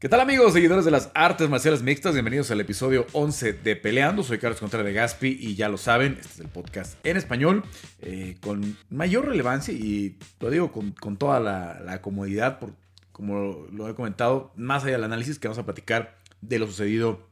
[0.00, 2.14] ¿Qué tal amigos, seguidores de las artes marciales mixtas?
[2.14, 4.22] Bienvenidos al episodio 11 de Peleando.
[4.22, 7.64] Soy Carlos Contreras de Gaspi y ya lo saben, este es el podcast en español
[8.00, 12.72] eh, con mayor relevancia y lo digo con, toda la, comodidad, por,
[13.12, 17.28] como lo he comentado, más allá del análisis que vamos a platicar de lo sucedido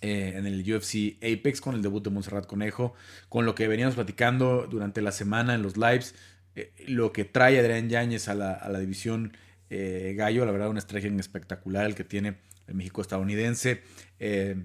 [0.00, 2.92] eh, en el UFC Apex con el debut de Montserrat Conejo,
[3.28, 6.16] con lo que veníamos platicando durante la semana en los lives,
[6.56, 9.36] eh, lo que trae Adrián Yáñez a la, a la división
[9.70, 13.82] eh, Gallo, la verdad, una estrategia espectacular el que tiene el México estadounidense.
[14.18, 14.64] Eh,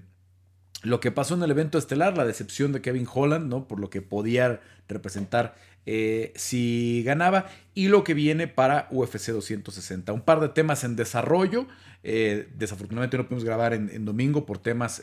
[0.82, 3.66] lo que pasó en el evento estelar, la decepción de Kevin Holland, ¿no?
[3.66, 5.54] Por lo que podía representar
[5.86, 7.46] eh, si ganaba.
[7.72, 10.12] Y lo que viene para UFC 260.
[10.12, 11.66] Un par de temas en desarrollo.
[12.02, 15.00] desafortunadamente no pudimos grabar en, domingo por temas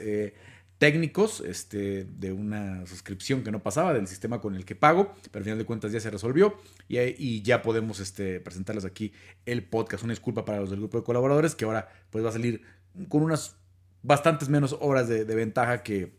[0.84, 5.38] técnicos este, de una suscripción que no pasaba del sistema con el que pago, pero
[5.38, 6.60] al final de cuentas ya se resolvió
[6.90, 9.14] y, ya podemos este, presentarles aquí
[9.46, 10.04] el podcast.
[10.04, 12.64] Una disculpa para los del grupo de colaboradores que ahora pues va a salir
[13.08, 13.56] con unas
[14.02, 16.18] bastantes menos horas de, ventaja que,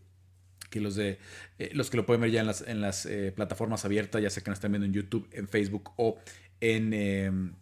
[0.70, 1.18] que los de
[1.58, 4.30] eh, los que lo pueden ver ya en las, en las eh, plataformas abiertas, ya
[4.30, 6.16] sea que nos están viendo en YouTube, en Facebook o
[6.62, 7.54] en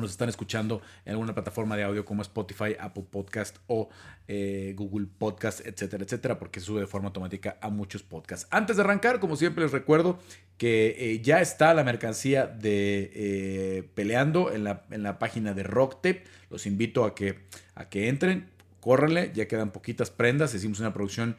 [0.00, 3.88] nos están escuchando en alguna plataforma de audio como Spotify, Apple Podcast o
[4.26, 8.46] eh, Google Podcast, etcétera, etcétera, porque sube de forma automática a muchos podcasts.
[8.50, 10.18] Antes de arrancar, como siempre les recuerdo
[10.58, 15.62] que eh, ya está la mercancía de eh, Peleando en la, en la, página de
[15.62, 16.24] Rocktape.
[16.50, 17.38] Los invito a que,
[17.74, 18.50] a que entren.
[18.80, 20.54] Córrenle, ya quedan poquitas prendas.
[20.54, 21.36] Hicimos una producción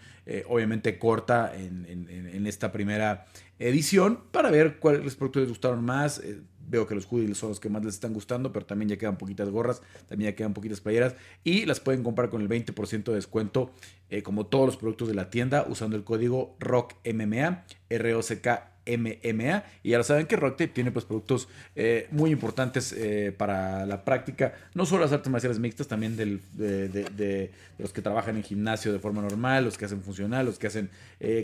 [0.47, 3.25] obviamente corta en, en, esta primera
[3.57, 6.21] edición para ver cuáles productos les gustaron más
[6.69, 9.17] Veo que los hoodies son los que más les están gustando, pero también ya quedan
[9.17, 13.15] poquitas gorras, también ya quedan poquitas playeras y las pueden comprar con el 20% de
[13.15, 13.71] descuento,
[14.09, 19.63] eh, como todos los productos de la tienda, usando el código ROCKMMA, R-O-C-K MMA.
[19.83, 24.03] Y ya lo saben que Rocktape tiene pues productos eh, muy importantes eh, para la
[24.03, 28.91] práctica, no solo las artes marciales mixtas, también del, de, los que trabajan en gimnasio
[28.91, 30.89] de forma normal, los que hacen funcional, los que hacen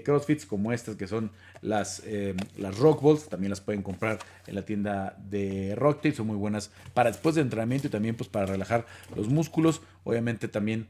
[0.04, 1.32] crossfits como estas que son
[1.62, 2.04] las,
[2.58, 6.72] las Rock Balls, también las pueden comprar en la tienda de Rocktape, son muy buenas
[6.94, 10.88] para después de entrenamiento y también pues para relajar los músculos, obviamente también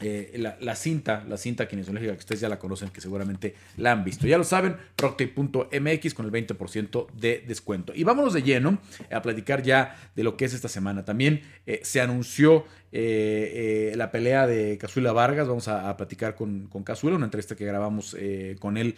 [0.00, 4.04] eh, la, cinta, la cinta kinesiológica que ustedes ya la conocen, que seguramente la han
[4.04, 4.28] visto.
[4.28, 7.92] Ya lo saben, rocktape.mx con el 20% de descuento.
[7.96, 8.78] Y vámonos de lleno
[9.10, 11.04] a platicar ya de lo que es esta semana.
[11.04, 15.48] También eh, se anunció eh, la pelea de Cazuela Vargas.
[15.48, 18.16] Vamos a, platicar con, con Cazuela, una entrevista que grabamos
[18.60, 18.94] con él,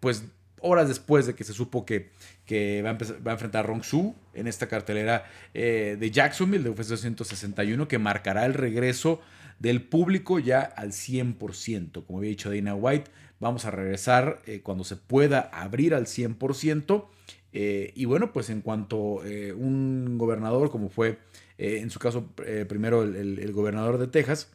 [0.00, 0.24] pues
[0.60, 2.10] horas después de que se supo que,
[2.44, 6.70] que va, a va, a enfrentar a Rong Su en esta cartelera de Jacksonville de
[6.70, 9.20] UFC 261 que marcará el regreso
[9.58, 12.04] del público ya al 100%.
[12.04, 17.06] Como había dicho Dana White, vamos a regresar eh, cuando se pueda abrir al 100%.
[17.52, 21.18] Eh, y bueno, pues en cuanto eh, un gobernador, como fue
[21.58, 22.34] en su caso
[22.68, 24.50] primero el, gobernador de Texas,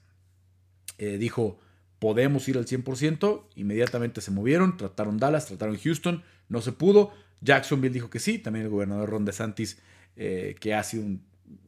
[1.00, 1.57] dijo,
[2.01, 7.12] podemos ir al 100%, inmediatamente se movieron, trataron Dallas, trataron Houston, no se pudo.
[7.41, 9.78] Jacksonville dijo que sí, también el gobernador Ron DeSantis,
[10.16, 11.06] que ha sido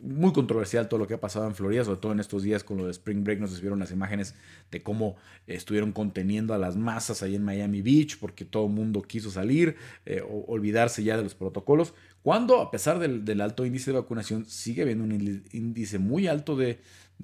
[0.02, 2.78] muy controversial todo lo que ha pasado en Florida, sobre todo en estos días con
[2.78, 3.40] lo de Spring Break.
[3.40, 4.34] Nos vieron las imágenes
[4.72, 9.04] de cómo estuvieron conteniendo a las masas ahí en Miami Beach porque todo el mundo
[9.04, 9.76] quiso salir,
[10.08, 11.94] eh, o olvidarse ya de los protocolos.
[12.24, 16.80] Cuando, a pesar del, alto índice de vacunación, sigue habiendo un índice muy alto de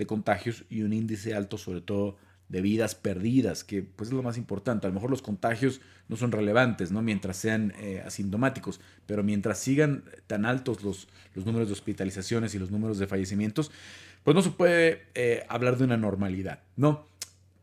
[0.06, 2.18] contagios y un índice alto, sobre todo,
[2.50, 4.88] de vidas perdidas, que pues es lo más importante.
[4.88, 7.02] A lo mejor los contagios no son relevantes, ¿no?
[7.02, 12.60] Mientras sean eh, asintomáticos, pero mientras sigan tan altos los, los números de hospitalizaciones y
[12.60, 13.72] los números de fallecimientos,
[14.24, 17.06] pues no se puede eh, hablar de una normalidad, ¿no?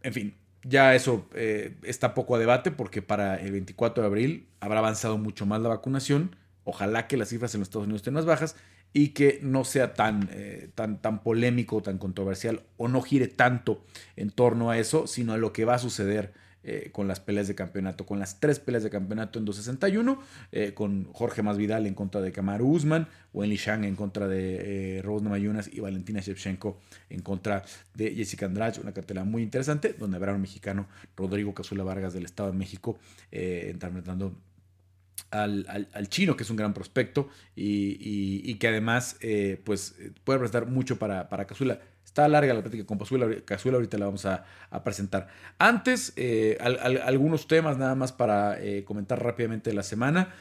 [0.03, 4.47] En fin, ya eso eh, está poco a debate porque para el 24 de abril
[4.61, 6.37] habrá avanzado mucho más la vacunación.
[6.65, 8.57] Ojalá que las cifras en los Estados Unidos estén más bajas
[8.97, 13.85] y que no sea tan, eh, tan, tan polémico, tan controversial o no gire tanto
[14.17, 16.33] en torno a eso, sino a lo que va a suceder
[16.65, 20.19] eh, con las peleas de campeonato, con las tres peleas de campeonato en 261,
[20.51, 25.23] eh, con Jorge Masvidal en contra de Kamaru Usman, Wenli Shang en contra de Rose
[25.23, 30.33] Namayunas y Valentina Shevchenko en contra de Jessica Andrade, una cartela muy interesante, donde habrá
[30.33, 30.87] un mexicano,
[31.19, 32.99] Rodrigo Cazula Vargas del Estado de México,
[33.31, 34.33] interpretando
[35.31, 40.99] al, chino, que es un gran prospecto y, que además eh, pues, puede prestar mucho
[40.99, 41.81] para, para Cazuela.
[42.05, 44.45] Está larga la plática con Cazuela, ahorita la vamos a,
[44.85, 45.29] presentar.
[45.59, 50.35] Antes, eh, algunos temas nada más para eh, comentar rápidamente la semana.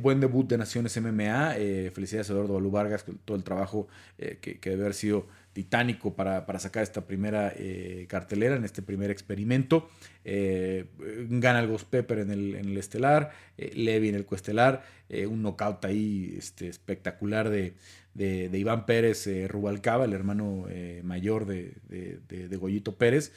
[0.00, 1.54] buen debut de Naciones MMA.
[1.92, 6.58] felicidades a Eduardo Balú Vargas, todo el trabajo que, que, debe haber sido titánico para,
[6.58, 9.88] sacar esta primera eh, cartelera, en este primer experimento.
[10.24, 10.86] Eh,
[11.28, 14.84] gana el Ghost Pepper en el, en el estelar, eh, Levi en el coestelar,
[15.28, 17.74] un knockout ahí este, espectacular de,
[18.14, 20.66] de, Iván Pérez Rubalcaba, el hermano
[21.02, 23.32] mayor de, de, Goyito Pérez.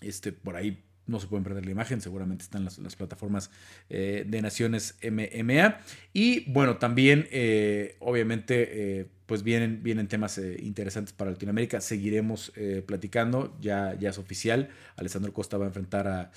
[0.00, 3.50] este, por ahí no se pueden perder la imagen, seguramente están las, las plataformas
[3.90, 5.78] eh, de Naciones MMA.
[6.12, 11.80] Y bueno, también, eh, obviamente, eh, pues vienen, vienen temas interesantes para Latinoamérica.
[11.80, 12.52] Seguiremos
[12.86, 14.68] platicando, ya, ya es oficial.
[14.96, 16.30] Alessandro Costa va a enfrentar a,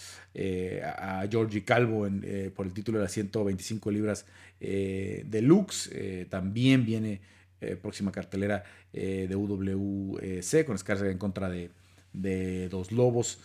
[1.20, 4.26] a Georgie Calvo en, por el título de las 125 libras
[4.62, 5.90] de Lux.
[6.30, 7.20] también viene
[7.82, 8.64] próxima cartelera
[8.94, 11.72] de UWC con Scarcega en contra de,
[12.14, 13.40] de Dos Lobos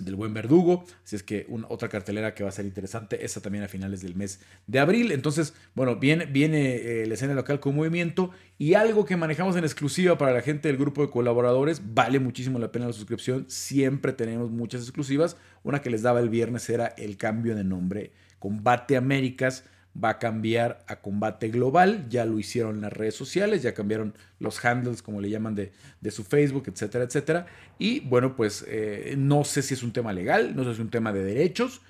[0.00, 0.84] del buen verdugo.
[1.04, 4.00] Así es que una, otra cartelera que va a ser interesante, esa también a finales
[4.00, 5.12] del mes de abril.
[5.12, 9.64] Entonces, bueno, viene, viene eh, la escena local con movimiento y algo que manejamos en
[9.64, 11.80] exclusiva para la gente del grupo de colaboradores.
[11.94, 13.44] Vale muchísimo la pena la suscripción.
[13.48, 15.36] Siempre tenemos muchas exclusivas.
[15.62, 18.12] Una que les daba el viernes era el cambio de nombre.
[18.38, 19.64] Combate Américas
[20.02, 22.06] va a cambiar a combate global.
[22.08, 25.72] Ya lo hicieron las redes sociales, ya cambiaron los handles, como le llaman, de,
[26.10, 27.46] su Facebook, etcétera, etcétera.
[27.78, 30.80] Y bueno, pues eh, no sé si es un tema legal, no sé si es
[30.80, 31.80] un tema de derechos,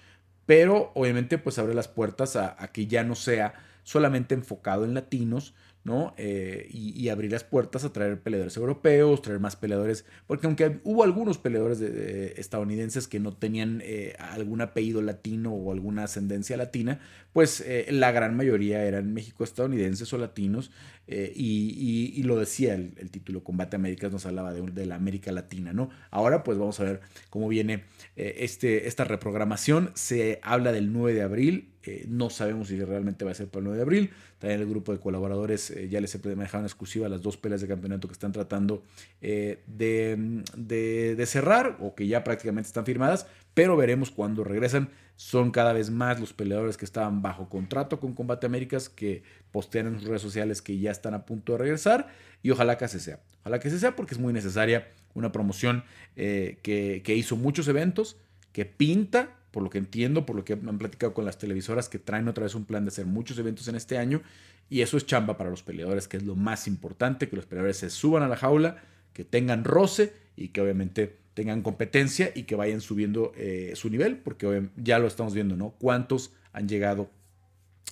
[0.46, 3.54] pero obviamente pues abre las puertas a que ya no sea
[3.88, 6.14] solamente enfocado en latinos, ¿no?
[6.18, 11.02] Eh, y, abrir las puertas a traer peleadores europeos, traer más peleadores, porque aunque hubo
[11.02, 17.00] algunos peleadores estadounidenses que no tenían eh, algún apellido latino o alguna ascendencia latina,
[17.32, 20.70] pues eh, la gran mayoría eran México-estadounidenses o latinos,
[21.06, 25.88] y, lo decía el, título Combate Américas, nos hablaba de, de, la América Latina, ¿no?
[26.10, 27.84] Ahora pues vamos a ver cómo viene
[28.16, 31.70] este, esta reprogramación, se habla del 9 de abril,
[32.08, 34.92] no sabemos si realmente va a ser para el 9 de abril, también el grupo
[34.92, 38.12] de colaboradores eh, ya les he manejado en exclusiva las dos peleas de campeonato que
[38.12, 38.82] están tratando
[39.20, 44.90] eh, de, cerrar o que ya prácticamente están firmadas, pero veremos cuando regresan.
[45.16, 49.88] Son cada vez más los peleadores que estaban bajo contrato con Combate Américas que postean
[49.88, 52.08] en sus redes sociales que ya están a punto de regresar
[52.40, 53.18] y ojalá que así sea.
[53.40, 55.82] Ojalá que así sea porque es muy necesaria una promoción
[56.14, 58.16] eh, que, que hizo muchos eventos,
[58.52, 61.98] que pinta por lo que entiendo, por lo que han platicado con las televisoras que
[61.98, 64.22] traen otra vez un plan de hacer muchos eventos en este año.
[64.70, 67.78] Y eso es chamba para los peleadores, que es lo más importante, que los peleadores
[67.78, 72.56] se suban a la jaula, que tengan roce y que obviamente tengan competencia y que
[72.56, 75.70] vayan subiendo eh, su nivel, porque ya lo estamos viendo, ¿no?
[75.78, 77.10] ¿Cuántos han llegado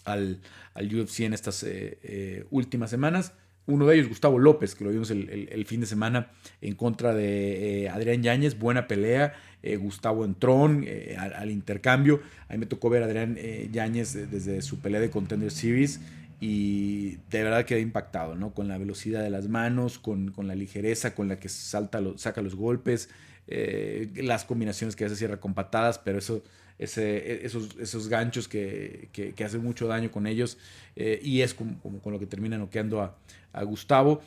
[0.05, 0.41] al,
[0.75, 3.33] al UFC en estas eh, eh, últimas semanas?
[3.69, 6.31] Uno de ellos, Gustavo López, que lo vimos el, fin de semana
[6.61, 9.35] en contra de eh, Adrián Yáñez, buena pelea.
[9.63, 12.21] Eh, Gustavo entró eh, al, intercambio.
[12.49, 13.37] A mí me tocó ver a Adrián
[13.73, 16.01] Yáñez desde su pelea de Contender Series
[16.39, 18.55] y de verdad quedé impactado, ¿no?
[18.55, 22.55] Con la velocidad de las manos, con, la ligereza con la que salta saca los
[22.55, 23.09] golpes,
[23.49, 26.45] las combinaciones que hace cierra con patadas, pero eso
[26.79, 30.59] ese, esos, esos ganchos que, que, hacen mucho daño con ellos
[30.95, 33.17] y es como, con lo que termina noqueando a,
[33.57, 34.23] a Gustavo.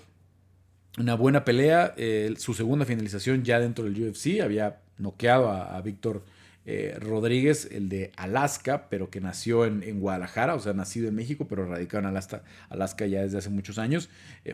[0.97, 6.25] Una buena pelea, eh, su segunda finalización ya dentro del UFC, había noqueado a, Víctor
[6.65, 11.15] eh, Rodríguez, el de Alaska, pero que nació en, en, Guadalajara, o sea, nacido en
[11.15, 14.09] México, pero radicado en Alaska, Alaska ya desde hace muchos años,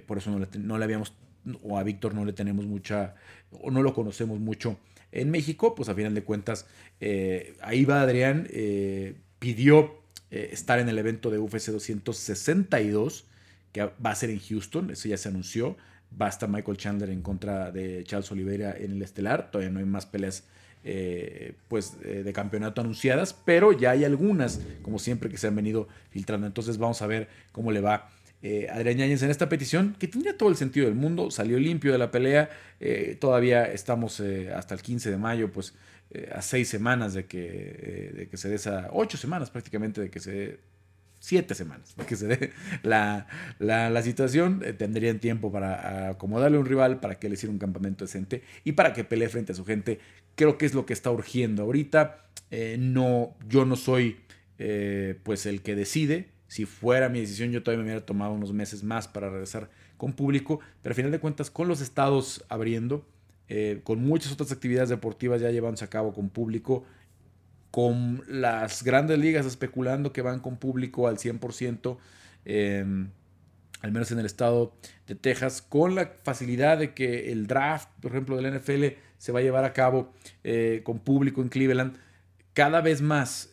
[0.05, 1.13] por eso no le, no le habíamos,
[1.63, 3.15] o a Víctor no le tenemos mucha,
[3.51, 4.77] o no lo conocemos mucho
[5.15, 6.67] en México, pues a final de cuentas,
[6.99, 9.95] eh, ahí va Adrián, eh, pidió
[10.29, 13.25] eh, estar en el evento de UFC 262,
[13.75, 15.75] que va a ser en Houston, eso ya se anunció.
[16.19, 19.51] Va a estar Michael Chandler en contra de Charles Oliveira en el estelar.
[19.51, 20.45] Todavía no hay más peleas
[21.67, 26.47] pues, de campeonato anunciadas, pero ya hay algunas, como siempre, que se han venido filtrando.
[26.47, 28.07] Entonces vamos a ver cómo le va
[28.47, 31.91] eh, Adrián Yáñez en esta petición, que tendría todo el sentido del mundo, salió limpio
[31.91, 35.73] de la pelea, eh, todavía estamos eh, hasta el 15 de mayo, pues
[36.31, 40.19] a seis semanas de que, de que se dé esa, ocho semanas prácticamente de que
[40.19, 40.59] se dé,
[41.25, 42.51] siete semanas de que se dé
[42.83, 43.27] la,
[43.59, 48.43] la, situación, tendrían tiempo para acomodarle un rival, para que le hiciera un campamento decente
[48.63, 49.99] y para que pelee frente a su gente,
[50.35, 52.19] creo que es lo que está urgiendo ahorita,
[52.77, 54.17] no, yo no soy
[55.23, 58.83] pues el que decide, si fuera mi decisión, yo todavía me hubiera tomado unos meses
[58.83, 63.05] más para regresar con público, pero al final de cuentas, con los estados abriendo,
[63.47, 66.85] eh, con muchas otras actividades deportivas ya llevándose a cabo con público,
[67.75, 71.97] con las grandes ligas especulando que van con público al 100%,
[72.45, 73.09] em,
[73.81, 74.73] al menos en el estado
[75.07, 79.39] de Texas, con la facilidad de que el draft, por ejemplo, del NFL se va
[79.39, 80.13] a llevar a cabo
[80.45, 81.97] eh, con público en Cleveland
[82.53, 83.49] cada vez más,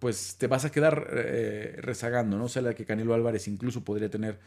[0.00, 1.06] pues te vas a quedar
[1.78, 2.46] rezagando, ¿no?
[2.46, 4.40] O sea, la que Canelo Álvarez incluso podría tener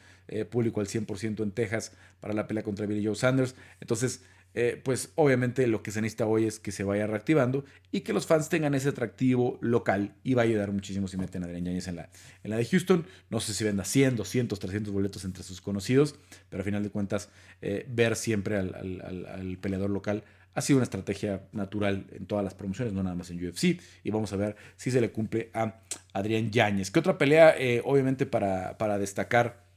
[0.50, 3.56] público al 100% en Texas para la pelea contra Billy Joe Sanders.
[3.80, 4.24] Entonces,
[4.60, 8.12] eh, pues obviamente lo que se necesita hoy es que se vaya reactivando y que
[8.12, 11.66] los fans tengan ese atractivo local y va a ayudar muchísimo si meten a Adrián
[11.66, 12.10] Yáñez en la,
[12.44, 13.06] en la de Houston.
[13.30, 16.16] No sé si venda 100, 200, 300 boletos entre sus conocidos,
[16.50, 17.30] pero al final de cuentas
[17.62, 20.24] eh, ver siempre al, peleador local
[20.56, 23.80] ha sido una estrategia natural en todas las promociones, no nada más en UFC.
[24.04, 25.82] Y vamos a ver si se le cumple a
[26.14, 26.90] Adrián Yáñez.
[26.90, 29.68] ¿Qué otra pelea, eh, obviamente, para, para destacar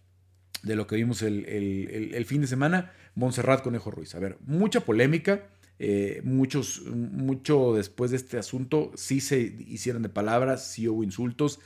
[0.62, 2.92] de lo que vimos el, el fin de semana?
[3.14, 4.14] Montserrat Conejo Ruiz.
[4.14, 5.48] A ver, mucha polémica.
[5.78, 11.58] Eh, muchos, mucho después de este asunto, sí se hicieron de palabras, sí hubo insultos.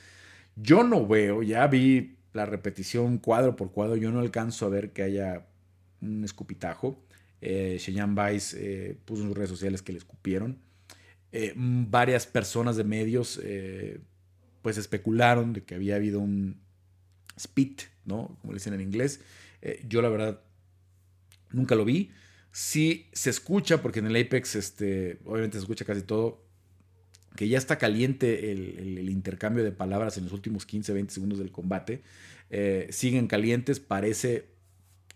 [0.54, 4.92] Yo no veo, ya vi la repetición cuadro por cuadro, yo no alcanzo a ver
[4.92, 5.46] que haya
[6.00, 7.02] un escupitajo.
[7.40, 7.78] Eh,
[8.16, 10.58] Weiss eh, puso en sus redes sociales que le escupieron.
[11.32, 13.40] Eh, varias personas de medios
[14.62, 16.58] pues especularon de que había habido un
[17.38, 18.38] spit, ¿no?
[18.40, 19.20] Como le dicen en inglés.
[19.86, 20.40] yo la verdad
[21.54, 22.10] nunca lo vi.
[22.52, 26.44] Sí se escucha, porque en el Apex, este, obviamente se escucha casi todo,
[27.36, 31.50] que ya está caliente el, intercambio de palabras en los últimos 15, 20 segundos del
[31.50, 32.02] combate.
[32.50, 34.46] Eh, siguen calientes, parece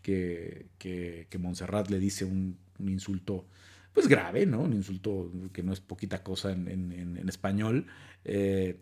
[0.03, 3.47] que, Montserrat le dice un, insulto,
[3.93, 4.63] pues grave, ¿no?
[4.63, 7.87] Un insulto que no es poquita cosa en, español.
[8.25, 8.81] Eh,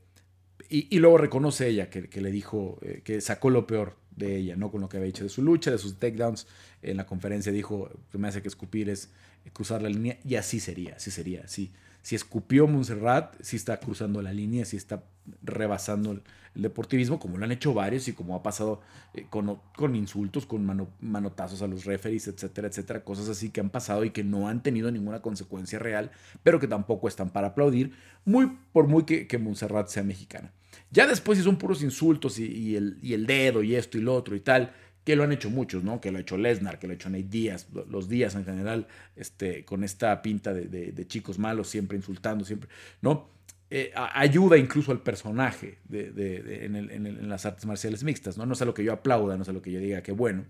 [0.68, 4.70] y, luego reconoce ella que, le dijo, eh, que sacó lo peor de ella, ¿no?
[4.70, 6.46] Con lo que había hecho de su lucha, de sus takedowns.
[6.82, 9.11] En la conferencia dijo, me hace que escupir es
[9.52, 10.18] cruzar la línea.
[10.25, 11.73] Y así sería, así sería, así.
[12.02, 15.02] Si escupió Montserrat, sí está cruzando la línea, sí está
[15.42, 16.23] rebasando el,
[16.54, 18.80] deportivismo, como lo han hecho varios y como ha pasado
[19.12, 23.04] eh, con, con, insultos, con manotazos a los referees, etcétera, etcétera.
[23.04, 26.66] Cosas así que han pasado y que no han tenido ninguna consecuencia real, pero que
[26.66, 27.92] tampoco están para aplaudir,
[28.25, 30.52] muy, por muy que, que Montserrat sea mexicana.
[30.90, 34.14] Ya después, si son puros insultos y, el, y el dedo y esto y lo
[34.14, 34.73] otro y tal,
[35.06, 36.00] que lo han hecho muchos, ¿no?
[36.00, 38.88] Que lo ha hecho Lesnar, que lo ha hecho Nate Díaz, los días en general,
[39.14, 42.68] este, con esta pinta de, chicos malos, siempre insultando, siempre,
[43.02, 43.30] ¿no?
[43.71, 48.47] Eh, ayuda incluso al personaje de, en, las artes marciales mixtas, ¿no?
[48.47, 50.45] No es lo que yo aplauda, no es lo que yo diga que bueno,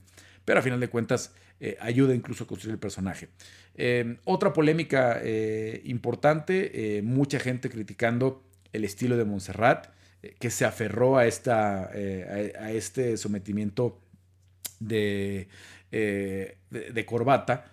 [0.47, 3.29] pero a final de cuentas eh, ayuda incluso a construir el personaje.
[3.75, 5.21] Eh, otra polémica
[5.85, 8.43] importante, mucha gente criticando
[8.73, 9.96] el estilo de Montserrat.
[10.27, 14.01] Eh, que se aferró a, esta, eh, a, este sometimiento
[14.81, 15.49] de,
[15.93, 17.71] eh, de, corbata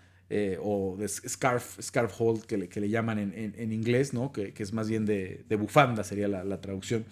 [0.61, 4.31] o de scarf, scarf hold que le, que le llaman en, en, inglés, ¿no?
[4.31, 7.05] Que, que, es más bien de, de bufanda, sería la, la traducción.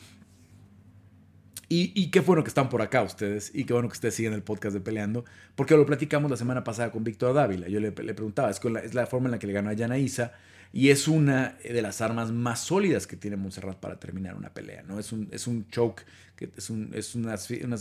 [1.70, 4.34] Y, y, qué bueno que están por acá ustedes y qué bueno que ustedes siguen
[4.34, 5.24] el podcast de Peleando,
[5.56, 7.68] porque lo platicamos la semana pasada con Víctor Dávila.
[7.68, 9.74] Yo le, le preguntaba, es, la, es la forma en la que le ganó a
[9.74, 10.34] Yana Isa
[10.74, 14.84] y es una de las armas más sólidas que tiene Montserrat para terminar una pelea,
[14.84, 15.00] ¿no?
[15.00, 16.06] Es un, es un choke,
[16.38, 17.16] que es, un, es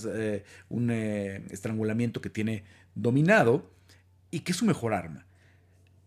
[0.06, 3.70] eh, un eh, estrangulamiento que tiene dominado
[4.30, 5.24] y que es su mejor arma.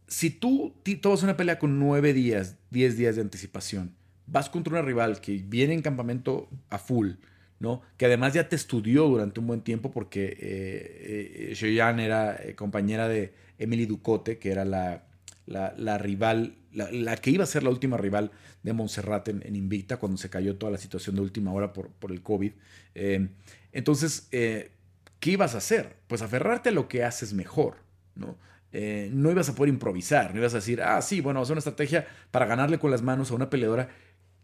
[0.07, 3.95] Si tú tomas una pelea con nueve días, diez días de anticipación,
[4.27, 7.11] vas contra una rival que viene en campamento a full,
[7.59, 7.81] ¿no?
[7.95, 13.33] Que además ya te estudió durante un buen tiempo porque eh, eh era compañera de
[13.57, 15.05] Emily Ducote, que era la,
[15.45, 18.31] la, rival, la, que iba a ser la última rival
[18.63, 22.21] de Montserrat en, Invicta cuando se cayó toda la situación de última hora por, el
[22.21, 22.51] COVID.
[22.95, 23.29] Eh,
[23.71, 24.71] entonces, eh,
[25.19, 25.95] ¿qué ibas a hacer?
[26.07, 27.77] Pues aferrarte a lo que haces mejor,
[28.15, 28.37] ¿no?
[28.71, 31.59] Eh, no ibas a poder improvisar, no ibas a decir, ah, sí, bueno, hacer una
[31.59, 33.89] estrategia para ganarle con las manos a una peleadora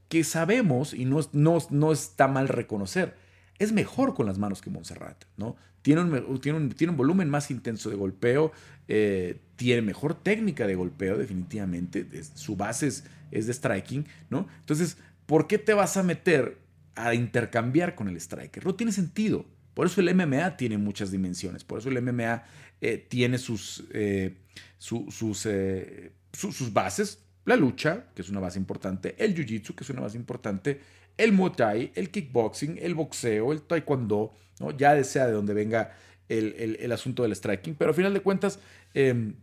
[0.07, 3.15] que sabemos y no, no, no está mal reconocer,
[3.57, 5.55] es mejor con las manos que Montserrat, ¿no?
[5.81, 8.51] Tiene un, tiene un, tiene un volumen más intenso de golpeo,
[8.87, 12.05] eh, tiene mejor técnica de golpeo, definitivamente.
[12.35, 14.47] Su base es, de striking, ¿no?
[14.59, 16.57] Entonces, ¿por qué te vas a meter
[16.95, 18.65] a intercambiar con el striker?
[18.65, 19.45] No tiene sentido.
[19.73, 21.63] Por eso el MMA tiene muchas dimensiones.
[21.63, 22.43] Por eso el MMA
[22.81, 24.37] eh, tiene sus, eh,
[24.77, 27.19] sus, sus bases.
[27.45, 29.15] La lucha, que es una base importante.
[29.17, 30.81] El jiu-jitsu, que es una base importante
[31.19, 34.33] el Muay Thai, el kickboxing, el boxeo, el taekwondo,
[34.77, 35.93] ya sea de donde venga
[36.29, 38.59] el, asunto del striking, pero al final de cuentas
[38.93, 39.35] em,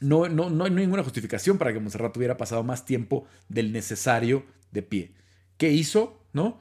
[0.00, 4.44] no, no, no, hay ninguna justificación para que Monserrat hubiera pasado más tiempo del necesario
[4.72, 5.12] de pie.
[5.56, 6.20] ¿Qué hizo?
[6.32, 6.60] ¿No?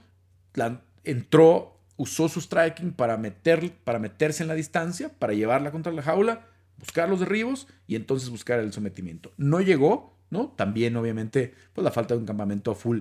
[1.04, 6.04] entró, usó su striking para, meter, para meterse en la distancia, para llevarla contra la
[6.04, 6.46] jaula,
[6.78, 9.32] buscar los derribos y entonces buscar el sometimiento.
[9.38, 10.54] No llegó, ¿no?
[10.56, 13.00] También obviamente pues la falta de un campamento full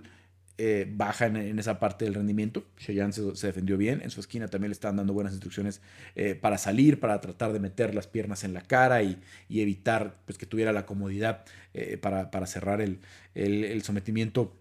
[0.58, 2.64] eh, baja en, esa parte del rendimiento.
[2.76, 4.02] Cheyenne se, defendió bien.
[4.02, 5.80] En su esquina también le estaban dando buenas instrucciones
[6.14, 9.18] eh, para salir, para tratar de meter las piernas en la cara y,
[9.48, 14.54] evitar pues, que tuviera la comodidad eh, para, cerrar el, sometimiento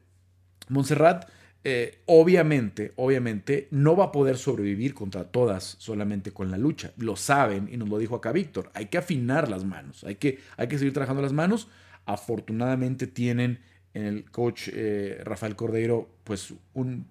[0.70, 1.30] Montserrat,
[2.06, 6.94] obviamente, obviamente, no va a poder sobrevivir contra todas solamente con la lucha.
[6.98, 8.72] Lo saben y nos lo dijo acá Víctor.
[8.74, 11.68] Hay que afinar las manos, hay que, hay que seguir trabajando las manos.
[12.06, 17.06] Afortunadamente tienen en el coach eh, Rafael Cordeiro, pues un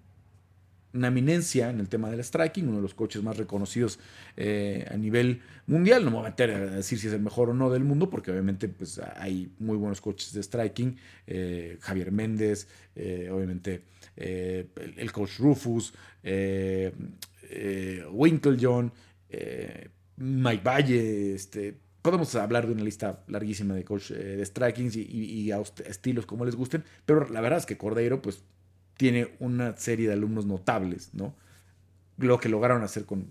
[0.93, 3.97] una eminencia en el tema del striking, uno de los coches más reconocidos
[4.35, 6.03] eh, a nivel mundial.
[6.03, 8.09] No me voy a meter a decir si es el mejor o no del mundo,
[8.09, 10.97] porque obviamente pues, hay muy buenos coches de striking.
[11.27, 12.67] Eh, Javier Méndez,
[13.31, 13.83] obviamente
[14.17, 15.93] el, coach Rufus,
[18.11, 18.91] Winklejohn,
[20.17, 25.51] Mike Valle, este, podemos hablar de una lista larguísima de coach de striking y,
[25.85, 28.43] estilos como les gusten, pero la verdad es que Cordeiro, pues
[28.97, 31.33] tiene una serie de alumnos notables, ¿no?
[32.17, 33.25] Lo que lograron hacer con,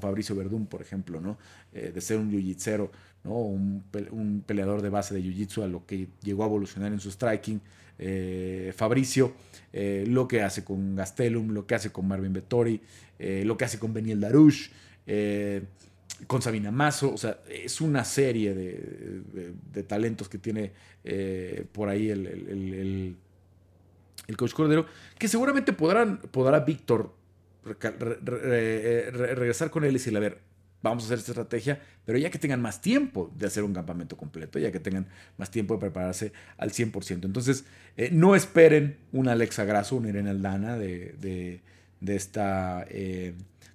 [0.00, 1.36] Fabricio Verdún, por ejemplo, ¿no?
[1.74, 2.88] Eh, de ser un jiu
[3.24, 3.34] ¿no?
[3.34, 7.60] Un, peleador de base de jiu-jitsu a lo que llegó a evolucionar en su striking.
[7.98, 9.34] Eh, Fabricio,
[9.74, 12.80] eh, lo que hace con Gastelum, lo que hace con Marvin Vettori,
[13.18, 14.70] lo que hace con Beniel Darush,
[16.26, 20.72] con Sabina Mazo, o sea, es una serie de, talentos que tiene
[21.72, 23.16] por ahí el
[24.30, 24.86] el coach Cordero,
[25.18, 27.14] que seguramente podrán, podrá Víctor
[27.62, 30.38] regresar con él y decirle, a ver,
[30.82, 34.16] vamos a hacer esta estrategia, pero ya que tengan más tiempo de hacer un campamento
[34.16, 37.24] completo, ya que tengan más tiempo de prepararse al 100%.
[37.24, 37.64] Entonces,
[37.96, 41.60] eh, no esperen una Alexa Grasso, una Irene Aldana de,
[42.00, 43.34] de, esta, eh,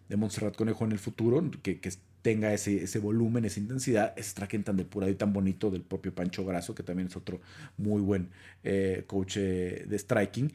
[0.10, 1.92] de Montserrat Conejo en el futuro, que, que
[2.26, 6.12] tenga ese, ese volumen, esa intensidad, ese tracking tan depurado y tan bonito del propio
[6.16, 7.40] Pancho Grasso, que también es otro
[7.78, 8.30] muy buen
[8.64, 10.52] eh, coach eh, de striking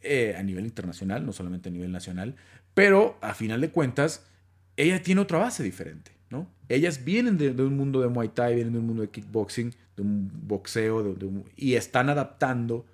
[0.00, 2.36] eh, a nivel internacional, no solamente a nivel nacional,
[2.72, 4.24] pero a final de cuentas,
[4.78, 6.48] ella tiene otra base diferente, ¿no?
[6.70, 10.02] Ellas vienen de, un mundo de Muay Thai, vienen de un mundo de kickboxing, de
[10.02, 11.18] un boxeo,
[11.54, 12.86] y están adaptando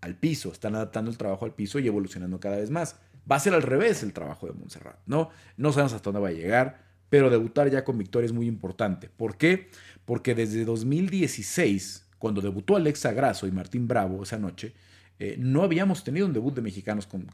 [0.00, 2.96] al piso, están adaptando el trabajo al piso y evolucionando cada vez más.
[3.30, 5.28] Va a ser al revés el trabajo de Montserrat, ¿no?
[5.58, 9.08] No sabemos hasta dónde va a llegar pero debutar ya con victoria es muy importante.
[9.08, 9.68] ¿Por qué?
[10.04, 14.74] Porque desde 2016, cuando debutó Alexa Grasso y Martín Bravo esa noche,
[15.18, 17.26] eh, no habíamos tenido un debut de mexicanos con,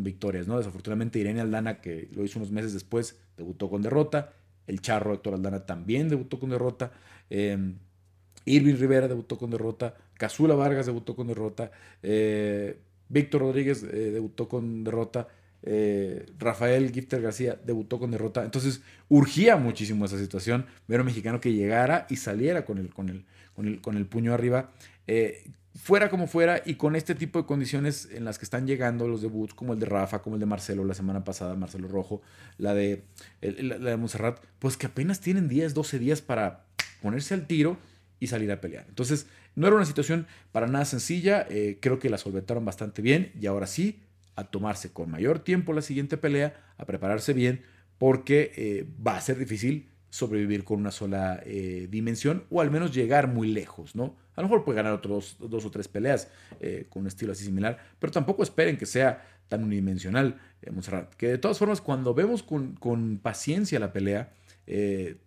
[0.00, 0.56] victorias, ¿no?
[0.58, 4.32] Desafortunadamente Irene Aldana, que lo hizo unos meses después, debutó con derrota.
[4.68, 6.92] El charro Héctor Aldana también debutó con derrota.
[7.30, 7.74] Eh,
[8.44, 9.96] Irving Rivera debutó con derrota.
[10.14, 11.72] Cazula Vargas debutó con derrota.
[12.04, 15.26] Eh, Víctor Rodríguez debutó con derrota.
[15.62, 18.44] Eh, Rafael Gifter García debutó con derrota.
[18.44, 23.08] Entonces urgía muchísimo esa situación ver un mexicano que llegara y saliera con el, con
[23.08, 23.24] el,
[23.80, 24.70] con el, puño arriba.
[25.06, 25.44] Eh,
[25.74, 29.22] fuera como fuera y con este tipo de condiciones en las que están llegando los
[29.22, 32.20] debuts, como el de Rafa, como el de Marcelo la semana pasada, Marcelo Rojo,
[32.56, 33.04] la de,
[33.40, 36.64] la de Monserrat, pues que apenas tienen 10, 12 días para
[37.00, 37.78] ponerse al tiro
[38.20, 38.86] y salir a pelear.
[38.88, 43.32] Entonces, no era una situación para nada sencilla, eh, creo que la solventaron bastante bien
[43.40, 44.00] y ahora sí,
[44.38, 47.62] a tomarse con mayor tiempo la siguiente pelea, a prepararse bien,
[47.98, 52.94] porque eh, va a ser difícil sobrevivir con una sola eh, dimensión o al menos
[52.94, 54.16] llegar muy lejos, ¿no?
[54.36, 57.44] A lo mejor puede ganar otros dos o tres peleas eh, con un estilo así
[57.44, 60.38] similar, pero tampoco esperen que sea tan unidimensional
[60.70, 61.12] Monserrat.
[61.14, 64.32] Que de todas formas, cuando vemos con, con paciencia la pelea,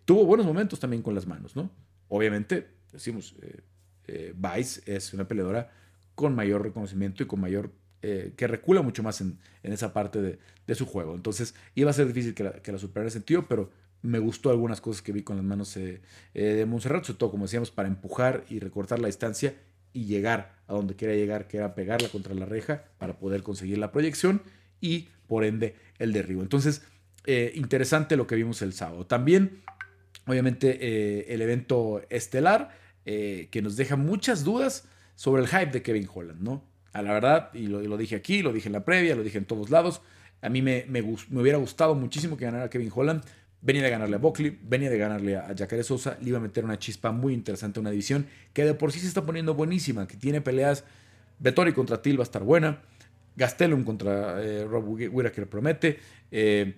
[0.06, 1.70] tuvo buenos momentos también con las manos, ¿no?
[2.08, 3.34] Obviamente, decimos,
[4.06, 5.70] Vice es una peleadora
[6.14, 7.72] con mayor reconocimiento y con mayor
[8.04, 11.14] eh, que recula mucho más en, esa parte de, su juego.
[11.14, 15.02] Entonces iba a ser difícil que la, superara ese sentido, pero me gustó algunas cosas
[15.02, 16.00] que vi con las manos eh,
[16.34, 19.54] eh, de Montserrat, sobre todo, como decíamos, para empujar y recortar la distancia
[19.92, 23.78] y llegar a donde quería llegar, que era pegarla contra la reja para poder conseguir
[23.78, 24.42] la proyección
[24.80, 26.42] y, por ende, el derribo.
[26.42, 26.82] Entonces,
[27.54, 29.06] interesante lo que vimos el sábado.
[29.06, 29.62] También,
[30.26, 36.40] obviamente, el evento estelar, que nos deja muchas dudas sobre el hype de Kevin Holland,
[36.40, 36.71] ¿no?
[36.92, 39.46] A la verdad, y lo, dije aquí, lo dije en la previa, lo dije en
[39.46, 40.02] todos lados,
[40.42, 43.22] a mí me, me, hubiera gustado muchísimo que ganara Kevin Holland.
[43.62, 46.64] Venía de ganarle a Buckley, venía de ganarle a Jacare Sosa, le iba a meter
[46.64, 50.06] una chispa muy interesante a una división que de por sí se está poniendo buenísima,
[50.08, 50.84] que tiene peleas.
[51.38, 52.80] Vettori contra Till va a estar buena.
[53.36, 55.98] Gastelum contra eh, Rob Whittaker promete.
[56.30, 56.74] Eh,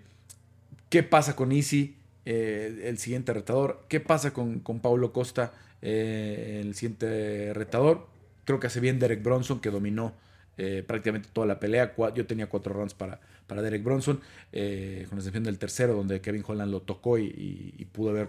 [0.88, 3.84] ¿Qué pasa con Easy, eh, el siguiente retador?
[3.88, 8.13] ¿Qué pasa con, con Paulo Costa, el siguiente retador?
[8.44, 10.14] Creo que hace bien Derek Bronson, que dominó
[10.56, 11.94] eh, prácticamente toda la pelea.
[12.14, 14.20] Yo tenía cuatro rounds para, para Derek Bronson,
[14.52, 18.28] eh, con excepción del tercero, donde Kevin Holland lo tocó y, pudo haber,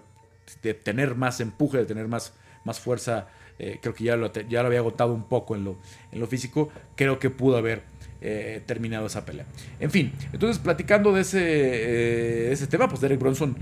[0.62, 3.28] de tener más empuje, de tener más, más fuerza.
[3.58, 5.78] Eh, creo que ya lo, ya lo había agotado un poco en lo,
[6.12, 6.70] en lo físico.
[6.96, 7.84] Creo que pudo haber
[8.22, 9.46] eh, terminado esa pelea.
[9.80, 13.56] En fin, entonces platicando de ese, eh, ese tema, pues Derek Bronson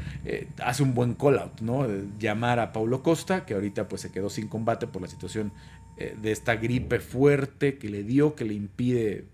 [0.63, 1.85] hace un buen call out, ¿no?
[2.17, 5.51] llamar a Paulo Costa, que ahorita pues se quedó sin combate por la situación
[5.97, 9.25] de esta gripe fuerte que le dio, que le impide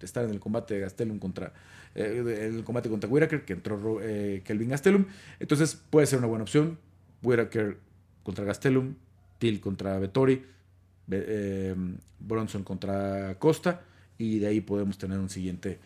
[0.00, 1.52] estar en el combate de Gastelum contra
[1.94, 3.98] el combate contra que entró
[4.44, 5.06] Kelvin Gastelum.
[5.40, 6.78] Entonces puede ser una buena opción.
[7.22, 7.78] Whitaker
[8.22, 8.94] contra Gastelum,
[9.38, 10.44] Till contra Vettori,
[12.20, 13.82] Bronson contra Costa,
[14.18, 15.80] y de ahí podemos tener un siguiente,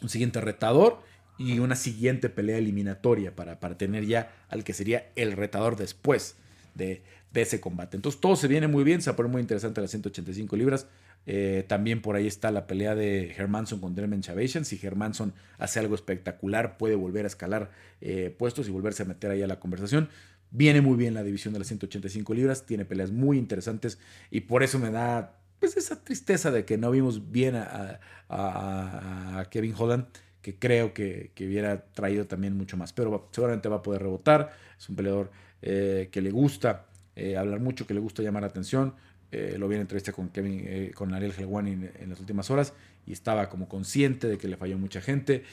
[0.00, 1.02] un siguiente retador
[1.36, 6.36] y una siguiente pelea eliminatoria para, para tener ya al que sería el retador después
[6.74, 7.02] de,
[7.42, 7.96] ese combate.
[7.96, 10.86] Entonces todo se viene muy bien, se va a muy interesante las 185 libras.
[11.26, 14.64] Eh, también por ahí está la pelea de Hermanson con Dermen Chavation.
[14.64, 17.70] Si Hermanson hace algo espectacular, puede volver a escalar
[18.00, 20.08] eh, puestos y volverse a meter ahí a la conversación.
[20.50, 23.98] Viene muy bien la división de las 185 libras, tiene peleas muy interesantes
[24.30, 28.00] y por eso me da pues esa tristeza de que no vimos bien a,
[29.50, 30.06] Kevin Holland
[30.40, 32.92] que creo que, hubiera traído también mucho más.
[32.92, 34.52] Pero seguramente va a poder rebotar.
[34.78, 36.86] Es un peleador eh, que le gusta
[37.18, 38.94] eh, hablar mucho, que le gusta llamar la atención.
[39.30, 42.72] Eh, lo vi en entrevista con Kevin, con Ariel Helwani en, las últimas horas
[43.04, 45.44] y estaba como consciente de que le falló mucha gente.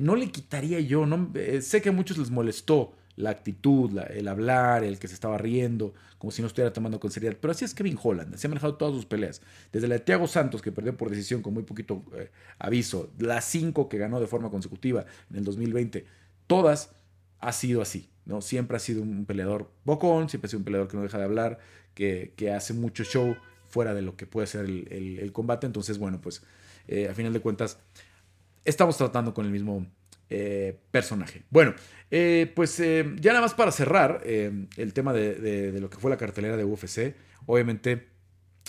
[0.00, 4.82] no le quitaría yo, no, sé que a muchos les molestó la actitud, el hablar,
[4.84, 7.36] el que se estaba riendo, como si no estuviera tomando con seriedad.
[7.40, 9.40] Pero así es Kevin Holland, se ha manejado todas sus peleas.
[9.72, 13.44] Desde la de Thiago Santos, que perdió por decisión con muy poquito eh, aviso, las
[13.44, 16.06] cinco que ganó de forma consecutiva en el 2020,
[16.46, 16.90] todas
[17.38, 18.08] ha sido así.
[18.26, 18.40] ¿No?
[18.40, 21.24] Siempre ha sido un peleador bocón, siempre ha sido un peleador que no deja de
[21.24, 21.58] hablar,
[21.94, 25.66] que, hace mucho show fuera de lo que puede ser el, combate.
[25.66, 26.42] Entonces, bueno, pues
[26.88, 27.78] eh, a final de cuentas,
[28.64, 29.86] estamos tratando con el mismo
[30.30, 31.42] eh, personaje.
[31.50, 31.74] Bueno,
[32.10, 36.56] eh, pues ya nada más para cerrar el tema de, lo que fue la cartelera
[36.56, 37.14] de UFC,
[37.46, 38.08] obviamente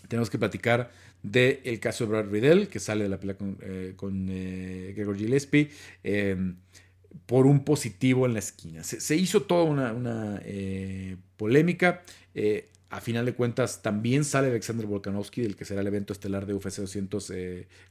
[0.07, 0.91] tenemos que platicar
[1.23, 3.57] del caso de Brad Riddell, que sale de la pelea con,
[3.95, 5.71] con Gregor Gillespie
[7.25, 8.83] por un positivo en la esquina.
[8.83, 10.41] Se, hizo toda una,
[11.37, 12.03] polémica.
[12.89, 16.53] a final de cuentas, también sale Alexander Volkanovski, del que será el evento estelar de
[16.53, 17.33] UFC 200,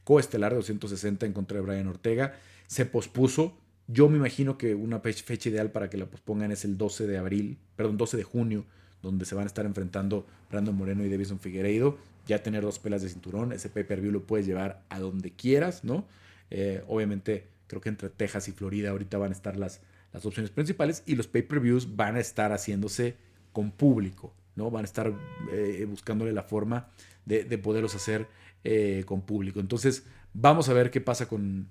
[0.03, 2.35] coestelar de 260 en contra de Brian Ortega.
[2.67, 3.57] Se pospuso
[3.87, 7.17] yo me imagino que una fecha ideal para que la pospongan es el 12 de
[7.17, 8.65] abril, perdón, 12 de junio,
[9.03, 11.97] donde se van a estar enfrentando Brandon Moreno y Davison Figueiredo.
[12.27, 16.05] Ya tener dos pelas de cinturón, ese pay-per-view lo puedes llevar a donde quieras, ¿no?
[16.49, 19.81] Eh, obviamente, creo que entre Texas y Florida ahorita van a estar las,
[20.13, 23.17] las opciones principales y los pay-per-views van a estar haciéndose
[23.51, 24.71] con público, ¿no?
[24.71, 25.13] Van a estar
[25.51, 26.89] eh, buscándole la forma
[27.25, 28.27] de, poderlos hacer
[28.63, 29.59] eh, con público.
[29.59, 31.67] Entonces, vamos a ver qué pasa con,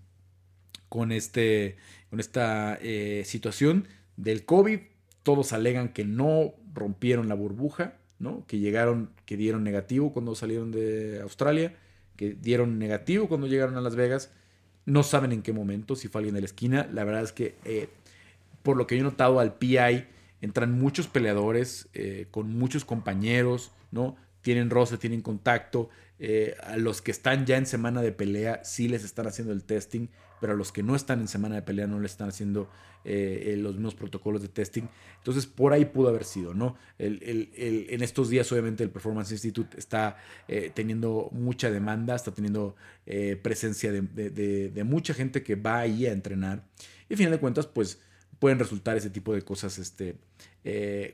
[0.89, 1.77] con, este,
[2.11, 4.81] con esta eh, situación del COVID.
[5.23, 8.47] Todos alegan que no rompieron la burbuja, ¿no?
[8.47, 11.75] que llegaron, que dieron negativo cuando salieron de Australia,
[12.17, 14.33] que dieron negativo cuando llegaron a Las Vegas.
[14.87, 16.89] No saben en qué momento, si fue alguien de la esquina.
[16.93, 17.89] La verdad es que, eh,
[18.63, 20.07] por lo que yo he notado al PI,
[20.41, 24.17] entran muchos peleadores eh, con muchos compañeros, ¿no?
[24.43, 25.89] Tienen roce, tienen contacto.
[26.63, 30.09] a los que están ya en semana de pelea, sí les están haciendo el testing
[30.45, 32.69] pero a los que no están en semana de pelea no le están haciendo
[33.03, 34.83] eh, eh, los mismos protocolos de testing.
[35.17, 36.77] Entonces, por ahí pudo haber sido, ¿no?
[36.99, 42.77] en estos días, obviamente, el Performance Institute está eh, teniendo mucha demanda, está teniendo
[43.43, 46.63] presencia de, mucha gente que va ahí a entrenar.
[47.09, 48.03] Y a final de cuentas, pues
[48.39, 50.17] pueden resultar ese tipo de cosas este,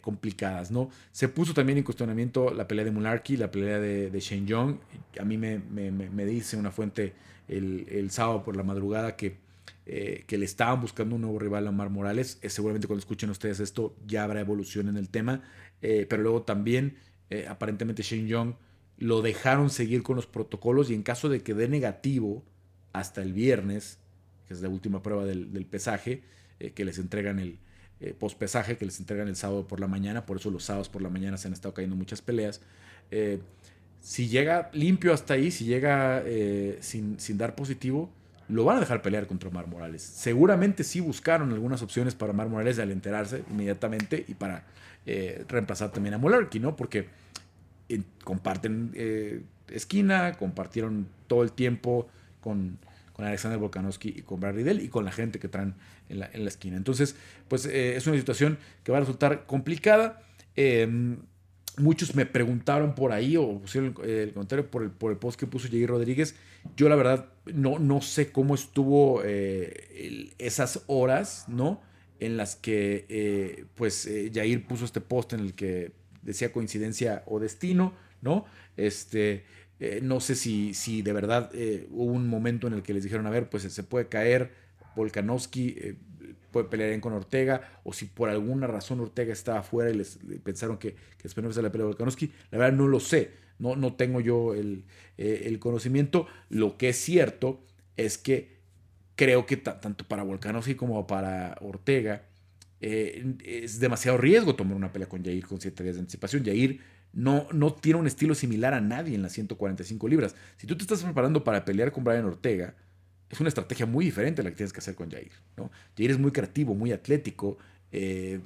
[0.01, 0.91] complicadas, ¿no?
[1.13, 4.77] Se puso también en cuestionamiento la pelea de Mularkey, la pelea de, Shane Young.
[5.19, 7.15] A mí me, me dice una fuente
[7.51, 9.37] el, sábado por la madrugada que,
[9.87, 12.39] eh, que le estaban buscando un nuevo rival a Mar Morales.
[12.43, 15.43] Eh, seguramente cuando escuchen ustedes esto ya habrá evolución en el tema.
[15.83, 16.97] Eh, pero luego también,
[17.49, 18.55] aparentemente Shane Young
[18.99, 22.45] lo dejaron seguir con los protocolos y en caso de que dé negativo
[22.93, 23.99] hasta el viernes,
[24.47, 26.25] que es la última prueba del, pesaje,
[26.75, 27.59] que les entregan el
[28.19, 31.11] pospesaje, que les entregan el sábado por la mañana, por eso los sábados por la
[31.11, 32.61] mañana se han estado cayendo muchas peleas
[34.01, 38.11] si llega limpio hasta ahí, si llega eh, sin, dar positivo,
[38.49, 40.03] lo van a dejar pelear contra Mar Morales.
[40.03, 44.65] Seguramente sí buscaron algunas opciones para Mar Morales al enterarse inmediatamente y para
[45.07, 46.77] eh, reemplazar también a Molarky, ¿no?
[46.77, 47.09] Porque
[47.89, 48.93] eh, comparten
[49.69, 52.09] esquina, compartieron todo el tiempo
[52.41, 52.79] con,
[53.21, 55.75] con Alexander Volkanovski y con Brad Riddell y con la gente que traen
[56.09, 56.77] en la, en la esquina.
[56.77, 57.17] Entonces,
[57.49, 60.23] pues es una situación que va a resultar complicada.
[60.57, 61.19] Em,
[61.77, 65.47] Muchos me preguntaron por ahí o pusieron el, comentario por el, por el post que
[65.47, 66.35] puso Jair Rodríguez.
[66.77, 71.81] Yo la verdad no, no sé cómo estuvo eh, esas horas, ¿no?
[72.19, 77.23] En las que eh, pues eh, Jair puso este post en el que decía coincidencia
[77.27, 78.45] o destino, ¿no?
[78.77, 79.45] Este,
[80.03, 81.51] no sé si, si de verdad
[81.91, 84.53] hubo un momento en el que les dijeron, a ver, pues se puede caer
[84.95, 85.97] Volkanovski,
[86.51, 90.79] puede pelear con Ortega, o si por alguna razón Ortega estaba afuera y les pensaron
[90.79, 93.95] que, que después no la pelea de Volkanovski, la verdad no lo sé, no, no
[93.95, 94.85] tengo yo el,
[95.17, 96.27] el conocimiento.
[96.49, 97.63] Lo que es cierto
[97.97, 98.61] es que
[99.21, 102.23] creo que tanto para Volkanovski como para Ortega
[102.81, 106.45] eh, es demasiado riesgo tomar una pelea con Jair con 7 días de anticipación.
[106.45, 106.81] Jair
[107.13, 110.35] no, no tiene un estilo similar a nadie en las 145 libras.
[110.57, 112.75] Si tú te estás preparando para pelear con Brian Ortega,
[113.29, 115.33] es una estrategia muy diferente a la que tienes que hacer con Jair.
[115.57, 115.71] ¿no?
[115.97, 117.59] Jair es muy creativo, muy atlético,
[117.93, 118.41] eh,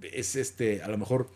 [0.00, 1.30] es este, a lo mejor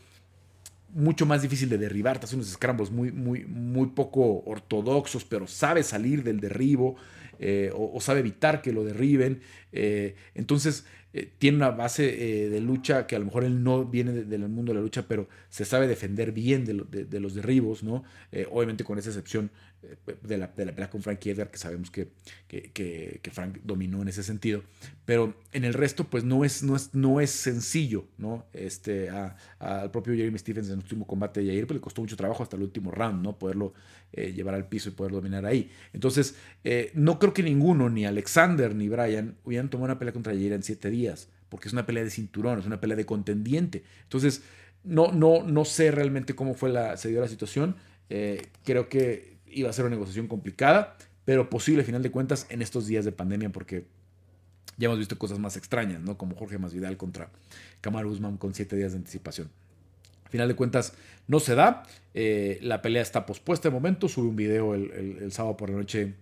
[0.94, 5.46] mucho más difícil de derribar, te hace unos scrambles muy, muy, muy poco ortodoxos, pero
[5.46, 6.96] sabe salir del derribo
[7.38, 9.40] eh, o, sabe evitar que lo derriben.
[9.72, 14.12] entonces, eh, tiene una base eh, de lucha que a lo mejor él no viene
[14.12, 18.03] del mundo de la lucha, pero se sabe defender bien de, los derribos, ¿no?
[18.31, 19.51] Eh, obviamente con esa excepción
[20.23, 22.09] de la, de la pelea con Frank Edgar, que sabemos que,
[22.47, 24.62] que, Frank dominó en ese sentido,
[25.05, 28.47] pero en el resto pues no es, no es, no es sencillo, ¿no?
[28.53, 32.16] Este, al propio Jeremy Stephens en el último combate de Jair pues, le costó mucho
[32.16, 33.38] trabajo hasta el último round, ¿no?
[33.38, 33.75] Poderlo
[34.12, 35.71] llevar al piso y poder dominar ahí.
[35.92, 36.37] Entonces,
[36.95, 40.62] no creo que ninguno, ni Alexander ni Brian, hubieran tomado una pelea contra Jair en
[40.62, 43.85] siete días porque es una pelea de cinturón, es una pelea de contendiente.
[44.05, 44.42] Entonces,
[44.85, 47.77] no, no, no sé realmente cómo fue la, se la situación.
[48.09, 52.47] Eh, creo que iba a ser una negociación complicada, pero posible, a final de cuentas,
[52.51, 53.87] en estos días de pandemia, porque
[54.77, 56.17] ya hemos visto cosas más extrañas, ¿no?
[56.19, 57.31] Como Jorge Masvidal contra
[57.81, 59.51] Kamaru Usman con siete días de anticipación.
[60.25, 60.95] A final de cuentas,
[61.29, 61.85] no se da.
[62.15, 64.09] Eh, la pelea está pospuesta de momento.
[64.09, 66.15] Sube un video el, sábado por la noche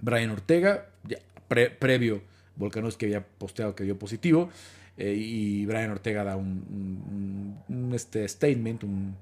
[0.00, 2.22] Brian Ortega, ya previo
[2.56, 4.48] Volkanovski había posteado que dio positivo.
[4.96, 9.16] Eh, y Brian Ortega da un, este statement, un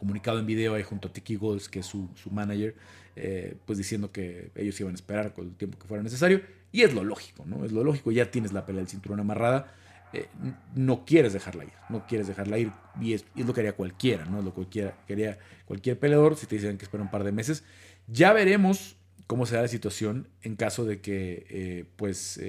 [0.00, 2.74] comunicado en video ahí junto a Tiki Golds, que es su, manager,
[3.14, 6.40] eh, pues diciendo que ellos iban a esperar con el tiempo que fuera necesario.
[6.72, 7.64] Y es lo lógico, ¿no?
[7.64, 9.74] Es lo lógico, ya tienes la pelea del cinturón amarrada.
[10.12, 10.26] Eh,
[10.74, 14.38] no quieres dejarla ir, no quieres dejarla ir y es, lo que haría cualquiera, ¿no?
[14.38, 17.30] Es lo que cualquiera, quería cualquier peleador si te dicen que espera un par de
[17.30, 17.62] meses.
[18.08, 18.96] Ya veremos
[19.28, 22.40] cómo será la situación en caso de que eh, pues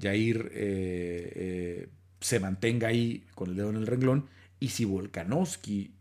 [0.00, 1.88] Jair eh,
[2.20, 4.28] se mantenga ahí con el dedo en el renglón
[4.62, 5.92] y si Volkanovski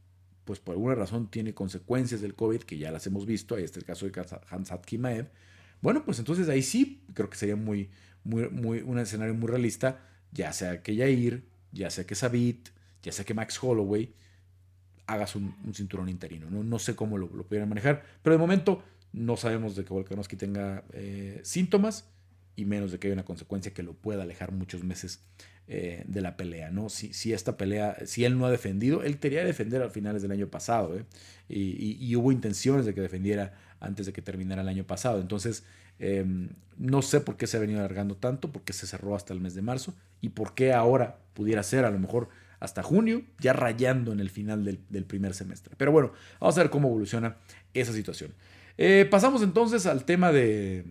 [0.46, 3.80] pues por alguna razón tiene consecuencias del COVID que ya las hemos visto, ahí está
[3.80, 5.30] el caso de Hansat Kimaev,
[5.82, 7.90] bueno pues entonces ahí sí creo que sería muy,
[8.24, 10.00] muy, muy, un escenario muy realista,
[10.32, 12.70] ya sea que Jair, ya sea que Sabit,
[13.04, 14.14] ya sea que Max Holloway
[15.08, 16.64] hagas un, cinturón interino, ¿no?
[16.64, 20.36] no sé cómo lo, lo pudieran manejar, pero de momento no sabemos de que Volkanovski
[20.36, 22.06] tenga eh, síntomas
[22.56, 25.24] y menos de que haya una consecuencia que lo pueda alejar muchos meses
[25.74, 26.90] eh, de la pelea, ¿no?
[26.90, 30.34] Si, si, esta pelea, si él no ha defendido, él quería defender a finales del
[30.34, 31.06] año pasado, ¿eh?
[31.48, 35.22] y, hubo intenciones de que defendiera antes de que terminara el año pasado.
[35.22, 35.64] Entonces,
[36.00, 39.34] em, no sé por qué se ha venido alargando tanto, por qué se cerró hasta
[39.34, 42.28] el mes de marzo y por qué ahora pudiera ser a lo mejor
[42.60, 45.76] hasta junio, ya rayando en el final del, del primer semestre.
[45.78, 47.38] Pero bueno, vamos a ver cómo evoluciona
[47.74, 48.34] esa situación.
[48.78, 50.84] Eh, pasamos entonces al tema de,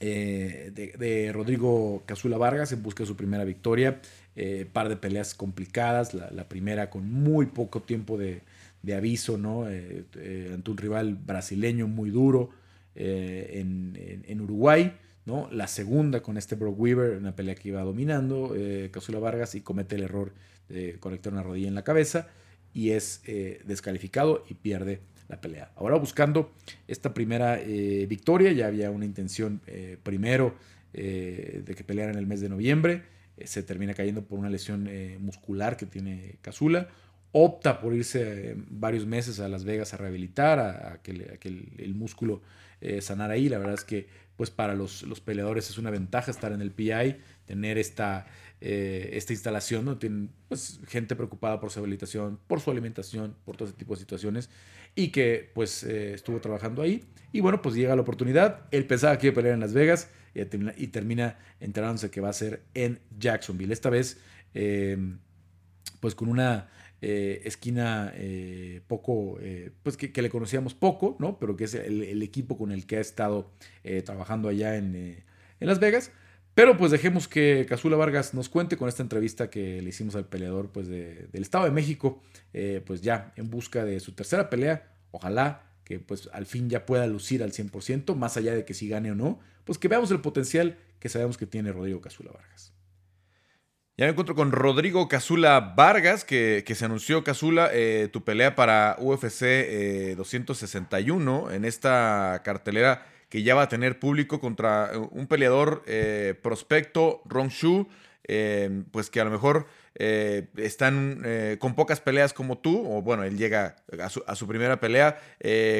[0.00, 4.00] eh, de, Rodrigo Cazula Vargas en busca de su primera victoria.
[4.34, 8.42] Eh, par de peleas complicadas, la, primera con muy poco tiempo de,
[8.94, 9.66] aviso, ¿no?
[9.66, 12.50] ante un rival brasileño muy duro
[12.94, 14.96] en, Uruguay.
[15.26, 15.48] ¿no?
[15.52, 18.54] La segunda con este Brock Weaver, una pelea que iba dominando
[18.90, 20.32] Cazula Vargas y comete el error
[20.68, 22.28] de conectar una rodilla en la cabeza
[22.72, 23.22] y es
[23.64, 25.72] descalificado y pierde la pelea.
[25.76, 26.52] Ahora buscando
[26.86, 30.54] esta primera eh, victoria, ya había una intención eh, primero
[30.92, 33.02] eh, de que peleara en el mes de noviembre,
[33.44, 36.88] se termina cayendo por una lesión muscular que tiene Casula,
[37.32, 41.12] opta por irse varios meses a Las Vegas a rehabilitar, a, que,
[41.78, 42.42] el, músculo
[43.00, 44.06] sanara ahí, la verdad es que
[44.36, 48.26] pues para los, los, peleadores es una ventaja estar en el PI, tener esta,
[48.60, 49.98] esta instalación, ¿no?
[49.98, 54.00] Tienen pues, gente preocupada por su habilitación, por su alimentación, por todo ese tipo de
[54.00, 54.50] situaciones
[54.94, 57.04] y que pues eh, estuvo trabajando ahí.
[57.32, 58.66] Y bueno, pues llega la oportunidad.
[58.70, 62.32] Él pensaba que iba a pelear en Las Vegas y termina, enterándose que va a
[62.32, 63.72] ser en Jacksonville.
[63.72, 64.18] Esta vez,
[64.54, 64.98] eh,
[66.00, 68.12] pues con una eh, esquina
[68.86, 69.38] poco,
[69.82, 71.38] pues que, le conocíamos poco, ¿no?
[71.38, 73.50] Pero que es el, equipo con el que ha estado
[74.04, 76.12] trabajando allá en, en Las Vegas.
[76.54, 80.26] Pero pues dejemos que Casula Vargas nos cuente con esta entrevista que le hicimos al
[80.26, 82.20] peleador pues, del Estado de México,
[82.52, 84.92] eh, pues ya en busca de su tercera pelea.
[85.12, 88.88] Ojalá que pues al fin ya pueda lucir al 100%, más allá de que si
[88.88, 92.71] gane o no, pues que veamos el potencial que sabemos que tiene Rodrigo Casula Vargas.
[93.98, 98.96] Ya me encuentro con Rodrigo Casula Vargas, que, se anunció, Casula, eh, tu pelea para
[98.98, 105.26] UFC 261 eh, en esta cartelera que ya va a tener público contra eh, un
[105.26, 107.86] peleador eh, prospecto, Rong Shu,
[108.92, 111.22] pues que a lo mejor están
[111.58, 113.76] con pocas peleas como tú, o bueno, él llega
[114.26, 115.20] a su, primera pelea.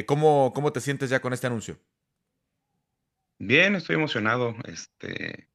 [0.07, 1.79] ¿cómo, ¿Cómo te sientes ya con este anuncio?
[3.38, 4.55] Bien, estoy emocionado.
[4.66, 5.51] Este,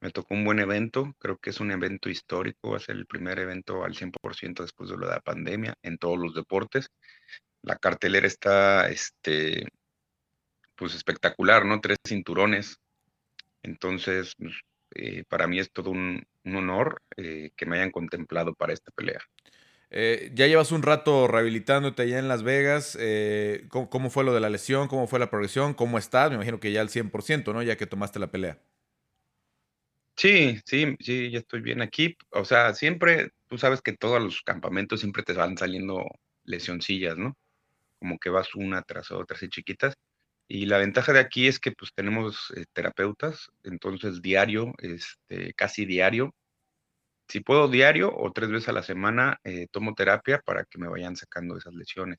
[0.00, 3.06] me tocó un buen evento, creo que es un evento histórico, va a ser el
[3.06, 6.90] primer evento al 100% después de la pandemia en todos los deportes.
[7.62, 9.66] La cartelera está, este,
[10.76, 11.80] pues espectacular, ¿no?
[11.80, 12.78] Tres cinturones.
[13.62, 14.54] Entonces, pues,
[14.94, 19.20] eh, para mí es todo un, honor eh, que me hayan contemplado para esta pelea.
[19.90, 22.96] Eh, ya llevas un rato rehabilitándote allá en Las Vegas.
[23.68, 24.88] ¿cómo, ¿cómo, fue lo de la lesión?
[24.88, 25.74] ¿Cómo fue la progresión?
[25.74, 26.30] ¿Cómo estás?
[26.30, 27.62] Me imagino que ya al 100%, ¿no?
[27.62, 28.58] Ya que tomaste la pelea.
[30.18, 32.16] Sí, sí, sí, ya estoy bien aquí.
[32.30, 36.04] O sea, siempre, tú sabes que todos los campamentos siempre te van saliendo
[36.44, 37.36] lesioncillas, ¿no?
[38.00, 39.94] Como que vas una tras otra, así chiquitas.
[40.48, 45.86] Y la ventaja de aquí es que pues tenemos eh, terapeutas, entonces diario, este, casi
[45.86, 46.34] diario.
[47.28, 50.88] Si puedo diario o tres veces a la semana, eh, tomo terapia para que me
[50.88, 52.18] vayan sacando esas lesiones.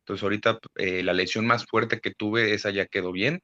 [0.00, 3.42] Entonces ahorita eh, la lesión más fuerte que tuve, esa ya quedó bien.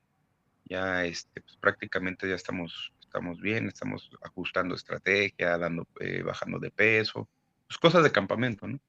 [0.67, 6.73] Ya este, pues, prácticamente ya estamos estamos bien, estamos ajustando estrategia, dando, eh, bajando de
[6.73, 7.29] peso,
[7.69, 8.81] pues cosas de campamento, ¿no?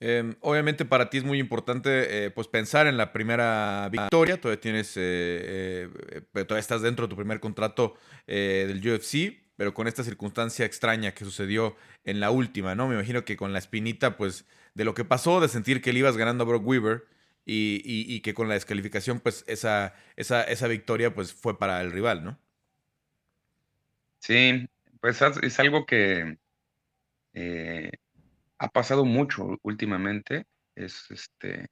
[0.00, 4.60] Em, obviamente para ti es muy importante eh, pues pensar en la primera victoria, todavía
[4.60, 5.88] tienes, eh,
[6.32, 7.94] todavía estás dentro de tu primer contrato
[8.26, 12.88] del UFC, pero con esta circunstancia extraña que sucedió en la última, ¿no?
[12.88, 15.98] Me imagino que con la espinita pues de lo que pasó, de sentir que le
[15.98, 17.04] ibas ganando a Brock Weaver
[17.44, 21.92] y, y, que con la descalificación pues esa, esa, esa victoria pues fue para el
[21.92, 22.38] rival, ¿no?
[24.26, 24.68] Sí,
[25.00, 26.36] pues es algo que
[27.32, 27.92] eh,
[28.58, 30.46] ha pasado mucho últimamente.
[30.74, 31.66] Es este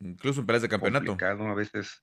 [0.00, 1.04] Incluso en peleas de campeonato.
[1.04, 2.02] complicado a veces.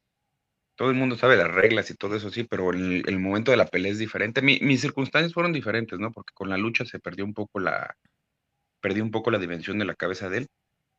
[0.76, 3.58] Todo el mundo sabe las reglas y todo eso, sí, pero el, el momento de
[3.58, 4.44] la pelea es diferente.
[4.44, 6.12] mis circunstancias fueron diferentes, ¿no?
[6.12, 7.96] Porque con la lucha se perdió un poco la,
[8.82, 10.48] perdí un poco la dimensión de la cabeza de él.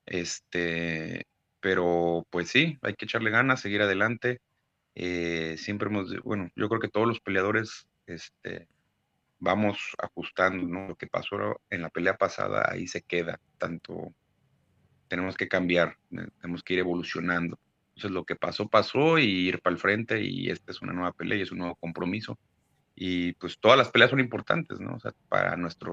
[0.07, 1.23] Este,
[1.61, 4.41] pero pues sí, hay que echarle ganas, seguir adelante.
[4.97, 8.69] Eh, siempre hemos, bueno, yo creo que todos los peleadores este,
[9.39, 10.89] vamos ajustando.
[10.89, 14.15] Lo que pasó en la pelea pasada, ahí se queda, tanto
[15.09, 17.59] tenemos que cambiar, eh, tenemos que ir evolucionando.
[17.91, 21.13] Entonces lo que pasó, pasó y ir para el frente y esta es una nueva
[21.13, 22.39] pelea y es un nuevo compromiso.
[22.95, 24.79] Y pues todas las peleas son importantes,
[25.29, 25.91] para nuestra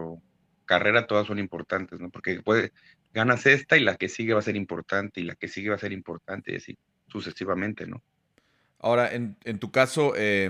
[0.66, 2.00] carrera todas son importantes.
[2.12, 2.72] Porque puede,
[3.14, 5.76] ganas esta y la que sigue va a ser importante y la que sigue va
[5.76, 8.02] a ser importante y así sucesivamente, ¿no?
[8.80, 10.50] Ahora, en, tu caso, eh,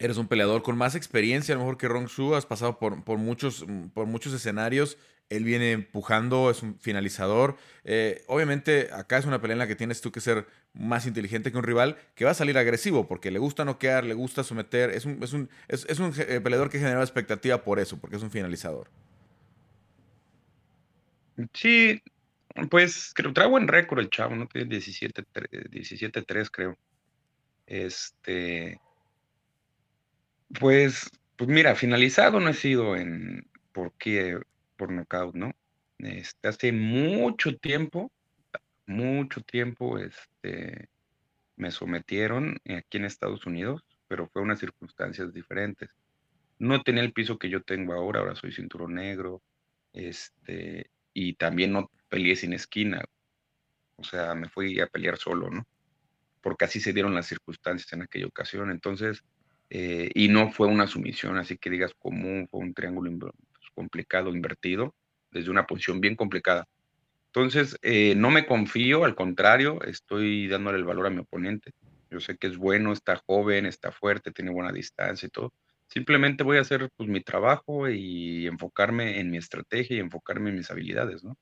[0.00, 3.04] eres un peleador con más experiencia, a lo mejor que Rong Su, has pasado por,
[3.04, 4.96] por, muchos, por muchos escenarios,
[5.28, 7.56] él viene empujando, es un finalizador.
[7.84, 11.52] Eh, obviamente acá es una pelea en la que tienes tú que ser más inteligente
[11.52, 14.90] que un rival que va a salir agresivo porque le gusta noquear, le gusta someter,
[14.90, 18.22] es un, es un, es, un eh, peleador que genera expectativa por eso, porque es
[18.22, 18.88] un finalizador.
[21.54, 22.02] Sí,
[22.70, 24.46] pues creo trae buen récord el chavo, ¿no?
[24.48, 26.76] Tiene 17-3 creo.
[27.66, 28.80] Este
[30.58, 34.38] pues, pues mira, finalizado no he sido en por qué
[34.76, 35.54] por nocaut, ¿no?
[35.98, 38.10] Este, hace mucho tiempo,
[38.86, 40.88] mucho tiempo, este,
[41.56, 45.90] me sometieron aquí en Estados Unidos, pero fue unas circunstancias diferentes.
[46.58, 49.42] No tenía el piso que yo tengo ahora, ahora soy cinturón negro,
[49.92, 53.04] este, y también no peleé sin esquina,
[53.96, 55.66] o sea, me fui a pelear solo, ¿no?
[56.40, 58.70] Porque así se dieron las circunstancias en aquella ocasión.
[58.70, 59.22] Entonces,
[59.70, 64.30] eh, y no fue una sumisión, así que digas común, fue un triángulo pues, complicado,
[64.30, 64.96] invertido,
[65.30, 66.66] desde una posición bien complicada.
[67.26, 71.70] Entonces, eh, no me confío, al contrario, estoy dándole el valor a mi oponente.
[72.10, 75.54] Yo sé que es bueno, está joven, está fuerte, tiene buena distancia y todo.
[75.86, 80.56] Simplemente voy a hacer pues, mi trabajo y enfocarme en mi estrategia y enfocarme en
[80.56, 81.36] mis habilidades, ¿no?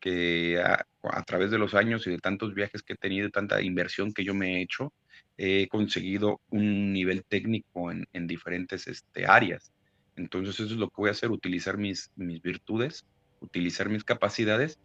[0.00, 3.62] Que a, a través de los años y de tantos viajes que he tenido, tanta
[3.62, 4.92] inversión que yo me he hecho,
[5.36, 9.72] he conseguido un nivel técnico en, diferentes este, áreas.
[10.16, 13.04] Entonces eso es lo que voy a hacer, utilizar mis, mis virtudes,
[13.40, 14.78] utilizar mis capacidades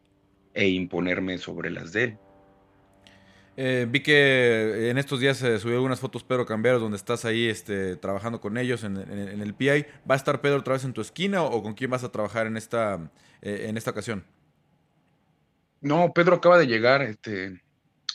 [0.53, 2.17] e imponerme sobre las de él.
[3.55, 7.47] Eh, vi que en estos días se subió algunas fotos Pedro Camberos donde estás ahí
[7.47, 9.85] este, trabajando con ellos en, el PI.
[10.09, 12.47] ¿Va a estar Pedro otra vez en tu esquina o, con quién vas a trabajar
[12.47, 14.25] en esta, eh, en esta ocasión?
[15.81, 17.61] No, Pedro acaba de llegar, este,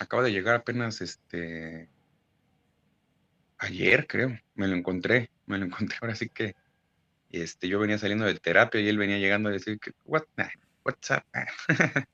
[0.01, 1.89] acaba de llegar apenas este,
[3.59, 5.99] Ayer, creo, me lo encontré, me lo encontré.
[6.01, 6.55] Ahora sí que
[7.31, 10.23] este, yo venía saliendo de terapia y él venía llegando a decir que, What,
[10.85, 11.23] what's up?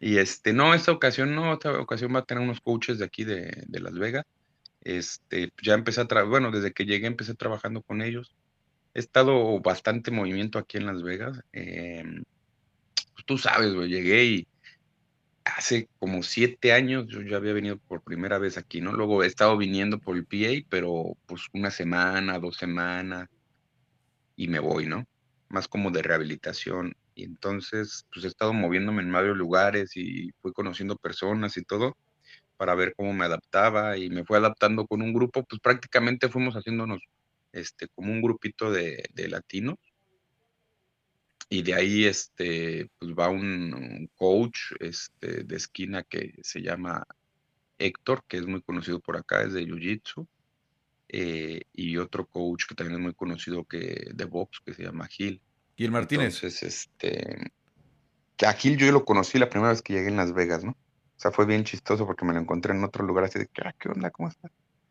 [0.00, 3.24] y este, no, esta ocasión no, esta ocasión va a tener unos coaches de aquí
[3.24, 4.24] de, Las Vegas.
[4.82, 8.34] Este, ya empecé a trabajar, bueno, desde que llegué empecé trabajando con ellos.
[8.94, 11.40] he estado bastante movimiento aquí en Las Vegas.
[11.52, 12.22] Em,
[13.14, 14.48] pues tú sabes, güey, llegué y
[15.46, 18.92] hace como siete años yo ya había venido por primera vez aquí, ¿no?
[18.92, 23.28] Luego he estado viniendo por el PA, pero pues una semana, dos semanas
[24.36, 25.04] y me voy, ¿no?
[25.48, 26.94] Más como de rehabilitación.
[27.14, 31.96] Y entonces, pues he estado moviéndome en varios lugares y fui conociendo personas y todo
[32.56, 36.54] para ver cómo me adaptaba y me fui adaptando con un grupo, pues prácticamente fuimos
[36.54, 37.00] haciéndonos
[37.52, 39.76] este, como un grupito de, de latinos
[41.48, 47.06] y de ahí este, pues va un, coach este, de esquina que se llama
[47.78, 50.26] Héctor, que es muy conocido por acá, es de Jiu-Jitsu,
[51.08, 55.06] eh, y otro coach que también es muy conocido que, de box, que se llama
[55.06, 55.40] Gil.
[55.76, 56.34] Gil Martínez.
[56.36, 57.52] Entonces, este,
[58.44, 60.72] a Gil yo lo conocí la primera vez que llegué en Las Vegas, ¿no?
[60.72, 63.72] O sea, fue bien chistoso porque me lo encontré en otro lugar así de ah,
[63.78, 64.10] ¿qué onda?
[64.10, 64.50] ¿Cómo estás?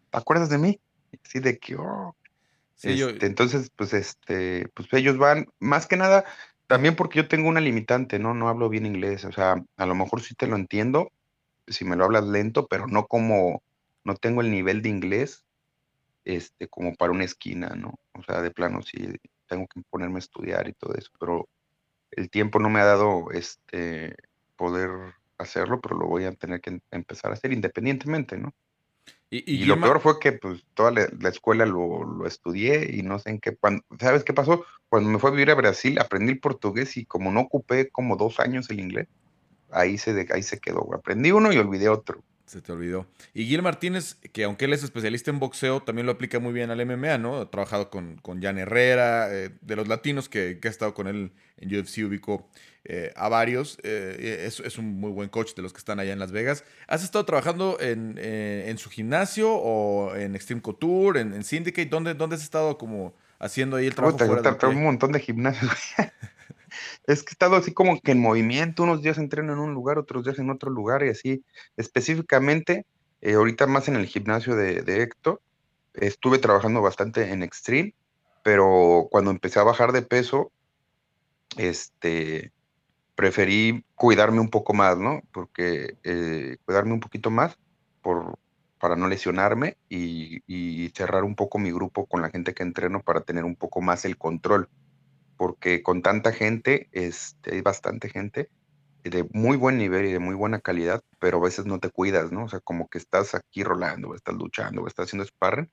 [0.10, 0.80] ¿Te acuerdas de mí?
[1.24, 2.16] Así de que, oh,
[2.84, 6.26] este, entonces, pues, este, pues ellos van, más que nada,
[6.68, 8.34] también porque yo tengo una limitante, ¿no?
[8.34, 11.12] No hablo bien inglés, o sea, a lo mejor sí te lo entiendo,
[11.68, 13.64] si me lo hablas lento, pero no como,
[14.04, 15.44] no tengo el nivel de inglés,
[16.26, 18.00] este, como para una esquina, ¿no?
[18.14, 19.16] O sea, de plano sí
[19.48, 21.48] tengo que ponerme a estudiar y todo eso, pero
[22.12, 24.16] el tiempo no me ha dado, este,
[24.56, 24.90] poder
[25.38, 28.54] hacerlo, pero lo voy a tener que em, empezar a hacer independientemente, ¿no?
[29.30, 33.40] Y, lo peor fue que pues toda la, escuela lo, estudié y no sé en
[33.40, 34.64] qué, cuando, ¿sabes qué pasó?
[34.88, 38.16] Cuando me fui a vivir a Brasil aprendí el portugués y como no ocupé como
[38.16, 39.08] dos años el inglés,
[39.72, 40.88] ahí se, ahí se quedó.
[40.94, 42.24] Aprendí uno y olvidé otro.
[42.56, 43.06] Se te olvidó.
[43.34, 46.72] Y Gil Martínez, que aunque él es especialista en boxeo, también lo aplica muy bien
[46.72, 47.42] al MMA, ¿no?
[47.42, 51.08] Ha trabajado con, con Jan Herrera, eh, de los latinos que, que, ha estado con
[51.08, 52.48] él en UFC, ubicó
[52.86, 53.78] eh, a varios.
[53.84, 56.64] Eh, es, es, un muy buen coach de los que están allá en Las Vegas.
[56.88, 61.90] ¿Has estado trabajando en, en su gimnasio o en Extreme Couture, en, Syndicate?
[61.90, 64.18] ¿Dónde, ¿Dónde has estado como haciendo ahí el trabajo?
[64.70, 65.74] un montón de gimnasios.
[67.08, 69.98] es que he estado así como que en movimiento, unos días entreno en un lugar,
[69.98, 71.44] otros días en otro lugar y así
[71.78, 72.86] específicamente,
[73.22, 75.42] eh, ahorita más en el gimnasio de, de, Héctor,
[75.94, 77.94] estuve trabajando bastante en Extreme,
[78.44, 80.52] pero cuando empecé a bajar de peso,
[81.58, 82.52] este,
[83.16, 85.22] preferí cuidarme un poco más, ¿no?
[85.32, 87.58] Porque eh, cuidarme un poquito más
[88.02, 88.38] por,
[88.80, 93.02] para no lesionarme y, y cerrar un poco mi grupo con la gente que entreno
[93.02, 94.70] para tener un poco más el control
[95.38, 98.50] porque con tanta gente, este, hay bastante gente
[99.04, 102.32] de muy buen nivel y de muy buena calidad, pero a veces no te cuidas,
[102.32, 102.46] ¿no?
[102.46, 105.70] O sea, como que estás aquí rolando, estás luchando, o estás haciendo sparring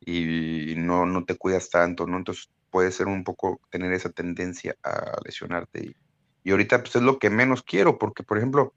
[0.00, 2.16] y no, no te cuidas tanto, ¿no?
[2.16, 5.84] Entonces puede ser un poco tener esa tendencia a lesionarte.
[5.84, 5.96] Y,
[6.44, 8.74] y ahorita pues es lo que menos quiero, porque por ejemplo,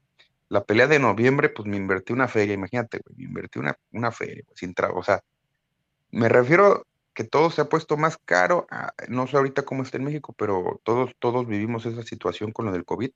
[0.48, 4.44] la pelea de noviembre, pues me invertí una feria, imagínate, me invertí una, una feria,
[4.54, 5.22] sin trabajo, o sea,
[6.10, 8.66] me refiero que todo se ha puesto más caro.
[8.70, 12.66] Ah, no sé ahorita cómo está en México, pero todos, todos vivimos esa situación con
[12.66, 13.10] lo del COVID.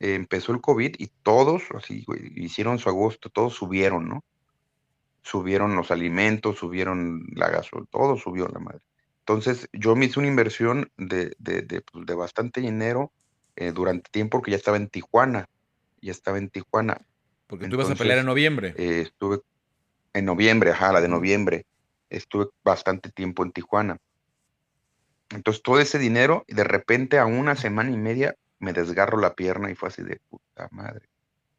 [0.00, 2.04] empezó el COVID y todos, así,
[2.34, 4.24] hicieron su agosto, todos subieron, ¿no?
[5.22, 8.80] Subieron los alimentos, subieron la gasolina, todo subió la madre.
[9.20, 13.12] Entonces, yo me hice una inversión de, de, de, pues, bastante dinero
[13.54, 15.48] eh, durante tiempo porque ya estaba en Tijuana.
[16.00, 17.00] Ya estaba en Tijuana.
[17.46, 18.74] Porque tú ibas a pelear en noviembre.
[18.76, 19.38] Eh, estuve
[20.12, 21.66] en noviembre, ajá, la de noviembre
[22.12, 23.98] estuve bastante tiempo en Tijuana.
[25.30, 29.70] Entonces todo ese dinero, de repente a una semana y media me desgarro la pierna
[29.70, 31.08] y fue así de puta madre.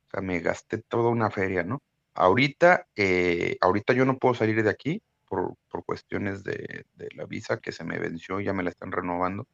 [0.07, 1.81] O sea, me gasté toda una feria, ¿no?
[2.13, 6.85] Ahorita, eh, ahorita yo no puedo salir de aquí por, cuestiones de,
[7.15, 9.47] la visa que se me venció, ya me la están renovando.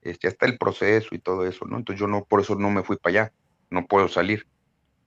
[0.00, 1.76] Este, ya está el proceso y todo eso, ¿no?
[1.76, 3.32] Entonces yo no, por eso no me fui para allá,
[3.70, 4.48] no puedo salir.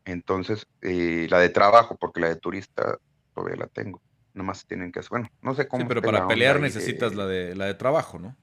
[0.05, 2.97] Entonces, eh, la de trabajo, porque la de turista
[3.33, 4.01] todavía la tengo
[4.35, 5.81] nomás tienen que hacer, bueno, no sé cómo.
[5.81, 8.35] Sí, pero para pelear necesitas la, de, la de trabajo, ¿no?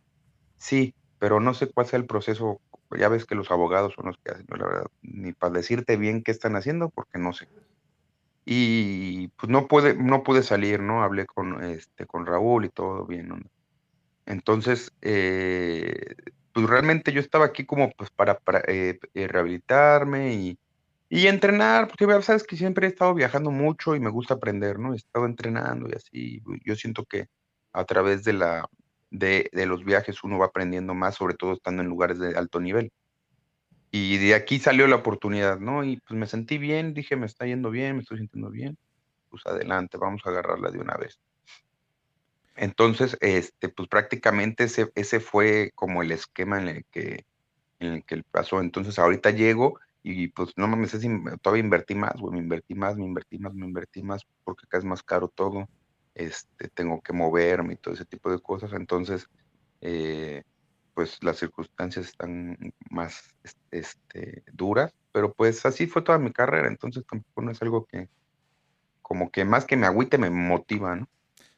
[0.57, 2.61] Sí, pero no sé cuál sea el proceso.
[2.99, 6.22] Ya ves que los abogados son los que hacen, la verdad, ni para decirte bien
[6.22, 7.49] qué están haciendo, porque no sé.
[8.45, 11.03] Y pues no pude, no pude salir, ¿no?
[11.03, 13.38] Hablé con, este, con Raúl y todo bien, ¿no?
[14.26, 16.14] Entonces, eh,
[16.53, 20.59] pues realmente yo estaba aquí como pues para, para eh, eh, rehabilitarme y,
[21.15, 24.95] y entrenar, porque sabes que siempre he estado viajando mucho y me gusta aprender, ¿no?
[24.95, 26.43] He estado entrenando y así.
[26.65, 27.27] Yo siento que
[27.75, 28.67] a través de, la,
[29.11, 32.61] de, de los viajes uno va aprendiendo más, sobre todo estando en lugares de alto
[32.61, 32.91] nivel.
[33.91, 35.85] Y de aquí salió la oportunidad, ¿no?
[35.85, 38.79] Y pues me sentí bien, dije, me está yendo bien, me estoy sintiendo bien.
[39.29, 41.21] Pues adelante, vamos a agarrarla de una vez.
[42.57, 47.27] Entonces, este, pues prácticamente ese, ese fue como el esquema en el que,
[47.81, 48.63] en el que pasó.
[48.63, 50.96] Entonces, ahorita llego y pues no mames,
[51.40, 54.78] todavía invertí más, güey, me invertí más, me invertí más, me invertí más, porque acá
[54.78, 55.68] es más caro todo,
[56.14, 59.26] este, tengo que moverme y todo ese tipo de cosas, entonces,
[59.80, 60.42] eh,
[60.94, 62.57] pues las circunstancias están
[62.90, 63.34] más
[63.70, 68.09] este, duras, pero pues así fue toda mi carrera, entonces tampoco no es algo que
[69.00, 71.09] como que más que me agüite me motiva, ¿no?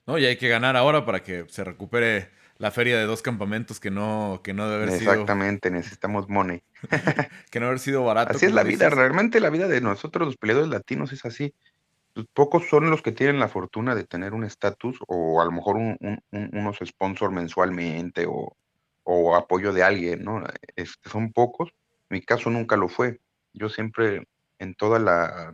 [0.06, 3.80] No, y hay que ganar ahora para que se recupere la feria de dos campamentos
[3.80, 5.12] que no, que no debe haber sido.
[5.12, 6.62] Exactamente, necesitamos money.
[7.50, 8.36] que no haber sido barato.
[8.36, 11.54] Así es la vida, realmente la vida de nosotros, los peleadores latinos, es así.
[12.14, 15.50] Pues, pocos son los que tienen la fortuna de tener un estatus o a lo
[15.50, 15.76] mejor
[16.30, 18.56] unos sponsors mensualmente o,
[19.02, 20.42] o, apoyo de alguien, ¿no?
[20.76, 21.74] Este, son pocos.
[22.08, 23.20] Mi caso nunca lo fue.
[23.52, 24.28] Yo siempre,
[24.58, 25.52] en toda la,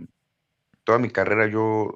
[0.85, 1.95] toda mi carrera, yo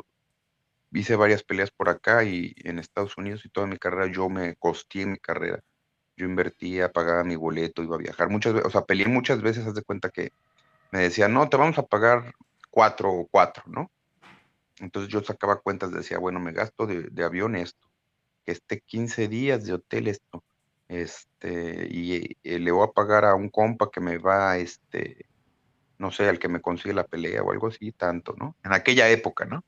[0.95, 4.55] hice varias peleas por acá y en Estados Unidos y toda mi carrera yo me
[4.57, 5.61] costeé mi carrera.
[6.17, 8.29] Yo invertía, pagaba mi boleto, iba a viajar.
[8.31, 10.31] Muchas veces, o sea, peleé muchas veces, haz de cuenta que
[10.93, 12.35] me decían, no, te vamos a pagar
[12.71, 13.91] cuatro o cuatro, ¿no?
[14.79, 17.89] Entonces yo sacaba cuentas, decía, bueno, me gasto de, avión esto,
[18.45, 20.45] que esté 15 días de hotel esto,
[20.89, 25.27] este, y, eh, le voy a pagar a un compa que me va, este,
[25.99, 28.57] no sé, al que me consigue la pelea o algo así, tanto, ¿no?
[28.65, 29.65] En aquella época, ¿no?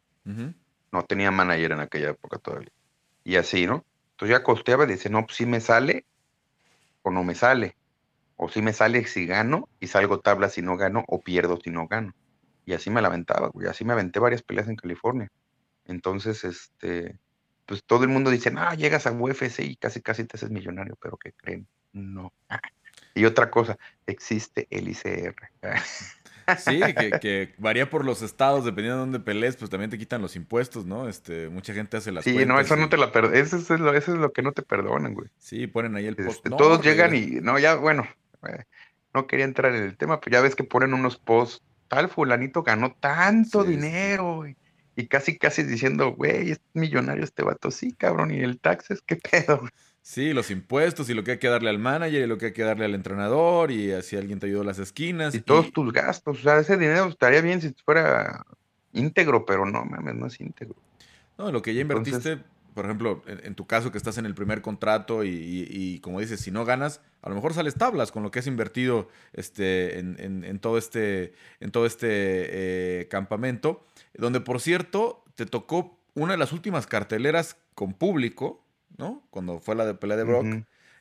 [0.96, 2.72] No tenía manager en aquella época todavía.
[3.22, 3.84] Y así, ¿no?
[4.12, 6.06] Entonces ya costeaba y dice, no, pues si me sale
[7.02, 7.76] o no me sale.
[8.36, 11.68] O si me sale si gano y salgo tabla si no gano o pierdo si
[11.68, 12.14] no gano.
[12.64, 13.68] Y así me la aventaba, güey.
[13.68, 15.30] Así me aventé varias peleas en California.
[15.84, 17.18] Entonces, este,
[17.66, 20.96] pues todo el mundo dice, no, llegas a UFC y casi casi te haces millonario,
[20.98, 21.68] pero ¿qué creen?
[21.92, 22.32] No.
[23.14, 25.36] Y otra cosa, existe el ICR.
[26.58, 26.80] Sí,
[27.20, 30.86] que, varía por los estados, dependiendo de dónde pelees, pues también te quitan los impuestos,
[30.86, 31.08] ¿no?
[31.08, 34.12] Este, mucha gente hace las Sí, no, eso no te la eso, es lo, eso
[34.12, 35.28] es lo que no te perdonan, güey.
[35.38, 36.46] Sí, ponen ahí el post.
[36.46, 38.06] Este, todos llegan y, no, ya, bueno,
[38.48, 38.64] eh,
[39.14, 42.62] no quería entrar en el tema, pero ya ves que ponen unos posts, tal fulanito
[42.62, 44.44] ganó tanto dinero,
[44.94, 49.16] Y casi, casi diciendo, güey, es millonario este vato, sí, cabrón, y el taxes, qué
[49.16, 49.70] pedo, güey.
[50.06, 52.52] Sí, los impuestos y lo que hay que darle al manager y lo que hay
[52.52, 55.34] que darle al entrenador y así alguien te ayudó a las esquinas.
[55.34, 58.46] Y, todos tus gastos, o sea, ese dinero estaría bien si fuera
[58.92, 60.76] íntegro, pero no, mames, no es íntegro.
[61.36, 62.38] No, lo que ya invertiste,
[62.72, 66.52] por ejemplo, en, tu caso que estás en el primer contrato y, como dices, si
[66.52, 70.78] no ganas, a lo mejor sales tablas con lo que has invertido este, en, todo
[70.78, 73.84] este, en todo este eh, campamento,
[74.14, 78.62] donde por cierto te tocó una de las últimas carteleras con público
[78.96, 79.26] ¿no?
[79.30, 80.46] Cuando fue la de pelea de Brock.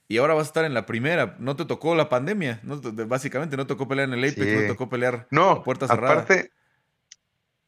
[0.08, 1.36] Y ahora vas a estar en la primera.
[1.40, 2.60] No te tocó la pandemia.
[2.64, 6.22] No, básicamente no tocó pelear en el Apex, no tocó pelear no, a puerta cerrada.
[6.22, 6.52] Aparte,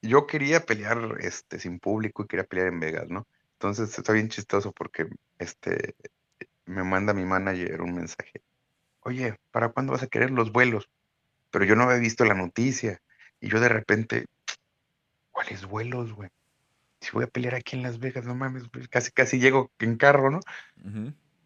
[0.02, 3.26] yo quería pelear este, sin público y quería pelear en Vegas, ¿no?
[3.54, 5.08] Entonces está bien chistoso porque
[5.40, 5.96] este,
[6.66, 8.42] me manda mi manager un mensaje.
[9.02, 10.90] Oye, ¿para cuándo vas a querer los vuelos?
[11.50, 13.02] Pero yo no había visto la noticia.
[13.40, 14.26] Y yo de repente,
[15.32, 16.30] ¿cuáles vuelos, güey?
[17.08, 20.30] Si voy a pelear aquí en Las Vegas, no mames, casi casi llego en carro,
[20.30, 20.42] ¿no?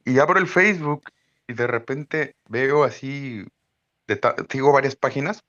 [0.03, 1.03] Y abro el Facebook
[1.47, 3.45] y de repente veo así,
[4.49, 5.43] sigo varias páginas,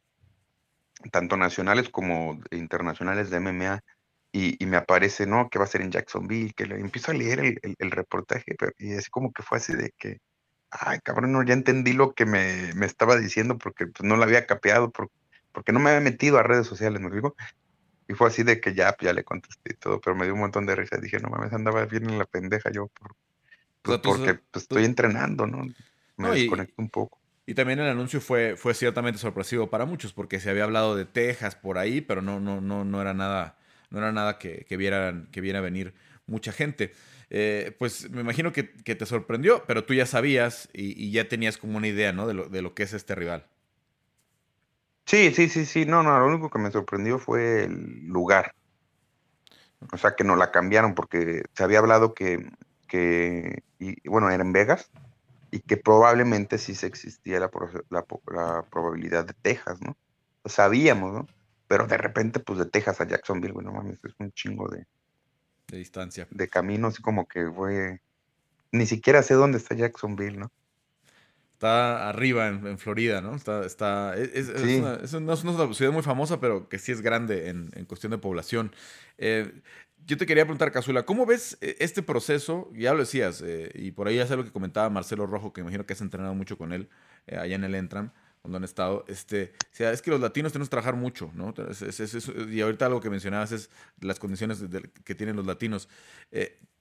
[1.10, 3.82] tanto nacionales como internacionales de MMA,
[4.34, 5.50] y, me aparece, ¿no?
[5.50, 9.10] Que va a ser en Jacksonville, que le, empiezo a leer el, reportaje, y es
[9.10, 10.20] como que fue así de que,
[10.70, 14.46] ay, cabrón, no, ya entendí lo que me, estaba diciendo porque pues, no lo había
[14.46, 17.34] capeado, porque no me había metido a redes sociales, me digo,
[18.12, 20.40] y fue así de que ya, ya le contesté y todo, pero me dio un
[20.40, 20.98] montón de risa.
[20.98, 23.16] Dije, no mames, andaba bien en la pendeja yo por,
[23.80, 25.66] pues, porque pues, estoy entrenando, ¿no?
[26.16, 27.18] Me desconecto un poco.
[27.46, 31.06] Y también el anuncio fue, fue ciertamente sorpresivo para muchos, porque se había hablado de
[31.06, 33.58] Texas por ahí, pero no, no, no, no era nada,
[33.90, 35.94] no era nada que, que vieran, que viera venir
[36.26, 36.92] mucha gente.
[37.30, 41.28] Eh, pues me imagino que, que, te sorprendió, pero tú ya sabías y, y, ya
[41.28, 42.26] tenías como una idea, ¿no?
[42.26, 43.46] De lo, de lo que es este rival.
[45.06, 45.84] Sí, sí, sí, sí.
[45.84, 48.54] No, no, lo único que me sorprendió fue el lugar.
[49.92, 52.50] O sea, que no la cambiaron porque se había hablado que,
[52.86, 54.90] que y, bueno, era en Vegas
[55.50, 57.50] y que probablemente sí se existía la,
[57.90, 59.96] la, probabilidad de Texas, ¿no?
[60.44, 61.26] sabíamos, ¿no?
[61.68, 64.86] Pero de repente, pues de Texas a Jacksonville, bueno, mames, es un chingo de,
[65.68, 66.28] de distancia.
[66.30, 68.00] De camino, así como que fue.
[68.72, 70.50] Ni siquiera sé dónde está Jacksonville, ¿no?
[71.62, 73.36] Está arriba en, Florida, ¿no?
[73.36, 74.48] Está, está, es,
[75.14, 78.74] una, ciudad muy famosa, pero que sí es grande en, cuestión de población.
[79.16, 79.48] Eh,
[80.04, 82.68] yo te quería preguntar, Cazula, ¿cómo ves eh, este proceso?
[82.74, 85.60] Ya lo decías, eh, y por ahí ya sé lo que comentaba Marcelo Rojo, que
[85.60, 86.88] imagino que has entrenado mucho con él
[87.28, 88.10] allá en el Entram,
[88.40, 89.04] cuando han estado.
[89.06, 91.54] Este, o sea, es que los latinos tenemos que trabajar mucho, ¿no?
[92.50, 94.64] y ahorita algo que mencionabas es las condiciones
[95.04, 95.88] que tienen los latinos.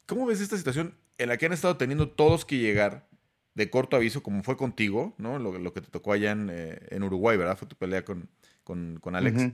[0.08, 3.11] ¿Cómo ves esta situación en la que han estado teniendo todos que llegar?
[3.54, 5.40] De corto aviso, como fue contigo, ¿no?
[5.40, 7.58] Lo, que te tocó allá en, eh, en, Uruguay, ¿verdad?
[7.58, 8.30] Fue tu pelea con,
[8.64, 9.54] con, Alex.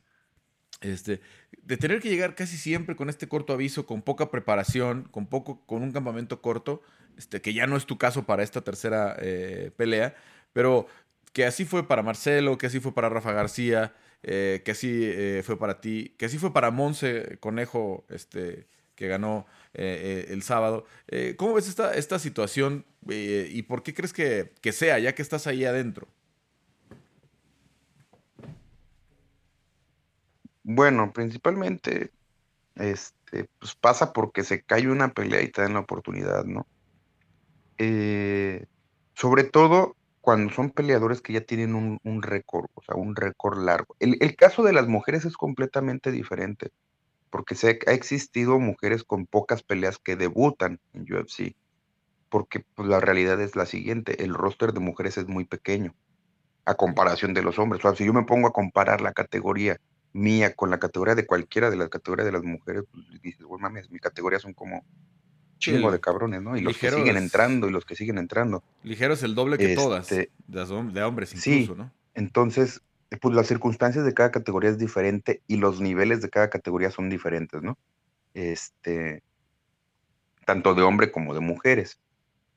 [0.81, 1.21] Este,
[1.63, 5.65] de tener que llegar casi siempre con este corto aviso, con poca preparación, con poco,
[5.65, 6.81] con un campamento corto,
[7.17, 10.15] este, que ya no es tu caso para esta tercera eh, pelea,
[10.53, 10.87] pero
[11.33, 13.93] que así fue para Marcelo, que así fue para Rafa García,
[14.23, 19.07] eh, que así eh, fue para ti, que así fue para Monse Conejo, este, que
[19.07, 20.85] ganó el sábado.
[21.37, 25.47] ¿Cómo ves esta, esta situación y por qué crees que, que sea, ya que estás
[25.47, 26.07] ahí adentro?
[30.69, 32.11] Bueno, principalmente,
[32.75, 36.67] este, pues pasa porque se cae una pelea y te dan la oportunidad, ¿no?
[37.77, 38.65] Eh,
[39.13, 43.95] sobre todo cuando son peleadores que ya tienen un, récord, o sea, un récord largo.
[43.99, 46.71] El, caso de las mujeres es completamente diferente,
[47.29, 51.55] porque se, ha existido mujeres con pocas peleas que debutan en UFC,
[52.29, 55.95] porque pues, la realidad es la siguiente, el roster de mujeres es muy pequeño
[56.65, 57.83] a comparación de los hombres.
[57.83, 59.79] O sea, si yo me pongo a comparar la categoría
[60.13, 63.63] mía con la categoría de cualquiera de las categorías de las mujeres, pues dices, bueno,
[63.63, 64.83] mames, mi categoría son como
[65.59, 66.57] chingo de cabrones, ¿no?
[66.57, 68.63] Y los que siguen entrando y los que siguen entrando.
[68.83, 71.91] Ligero es el doble que todas, este, de, hombres incluso, ¿no?
[72.13, 72.81] Entonces,
[73.21, 77.09] pues las circunstancias de cada categoría es diferente y los niveles de cada categoría son
[77.09, 77.77] diferentes, ¿no?
[78.33, 79.23] Este,
[80.45, 81.99] tanto de hombre como de mujeres.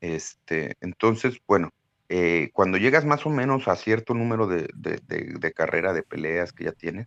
[0.00, 1.70] Este, entonces, bueno,
[2.08, 6.64] eh, cuando llegas más o menos a cierto número de, de carrera, de peleas que
[6.64, 7.06] ya tienes,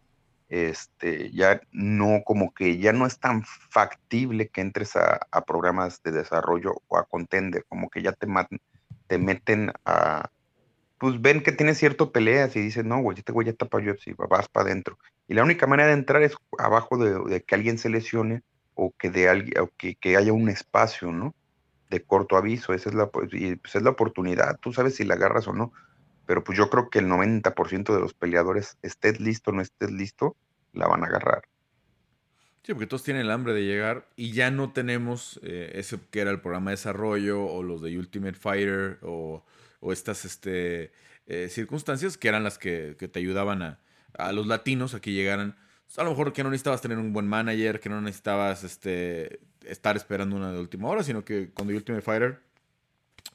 [0.53, 6.11] este, ya no, como que ya no es tan factible que entres a, programas de
[6.11, 8.27] desarrollo o a contender, como que ya te,
[9.07, 10.29] te meten a,
[11.03, 13.91] pues ven que tienes cierto peleas y dicen, no, güey, este güey ya está para
[13.91, 14.97] UFC, vas para adentro.
[15.27, 18.41] Y la única manera de entrar es abajo de, que alguien se lesione
[18.73, 21.35] o que, de alguien, o que, haya un espacio, ¿no?
[21.89, 25.47] De corto aviso, esa es la, pues, es la oportunidad, tú sabes si la agarras
[25.47, 25.71] o no
[26.25, 29.91] pero pues yo creo que el 90% de los peleadores, estés listo o no estés
[29.91, 30.35] listo,
[30.71, 31.43] la van a agarrar.
[32.63, 36.21] Sí, porque todos tienen el hambre de llegar y ya no tenemos eh, ese que
[36.21, 39.43] era el programa de desarrollo o los de Ultimate Fighter o,
[39.91, 40.91] estas este,
[41.25, 43.79] eh, circunstancias que eran las que, te ayudaban a,
[44.17, 45.57] a, los latinos a que llegaran.
[45.97, 49.95] A lo mejor que no necesitabas tener un buen manager, que no necesitabas este, estar
[49.95, 52.41] esperando una de última hora, sino que cuando Ultimate Fighter,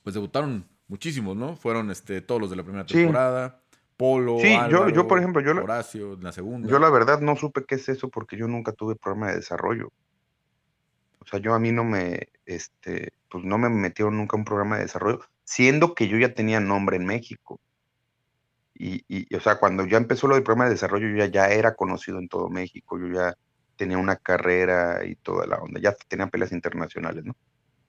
[0.02, 1.56] pues debutaron muchísimos, ¿no?
[1.56, 3.60] Fueron este, todos los de la primera temporada.
[3.96, 6.68] Polo, sí, yo, yo, por ejemplo, yo la, Horacio, la segunda.
[6.68, 9.92] Yo la verdad no supe qué es eso porque yo nunca tuve programa de desarrollo.
[11.18, 14.76] O sea, yo a mí no me, este, pues no me metieron nunca un programa
[14.76, 17.58] de desarrollo, siendo que yo ya tenía nombre en México.
[18.74, 21.48] Y, y, o sea, cuando ya empezó lo del programa de desarrollo, yo ya, ya
[21.48, 23.34] era conocido en todo México, yo ya
[23.76, 27.34] tenía una carrera y toda la onda, ya tenía peleas internacionales, ¿no?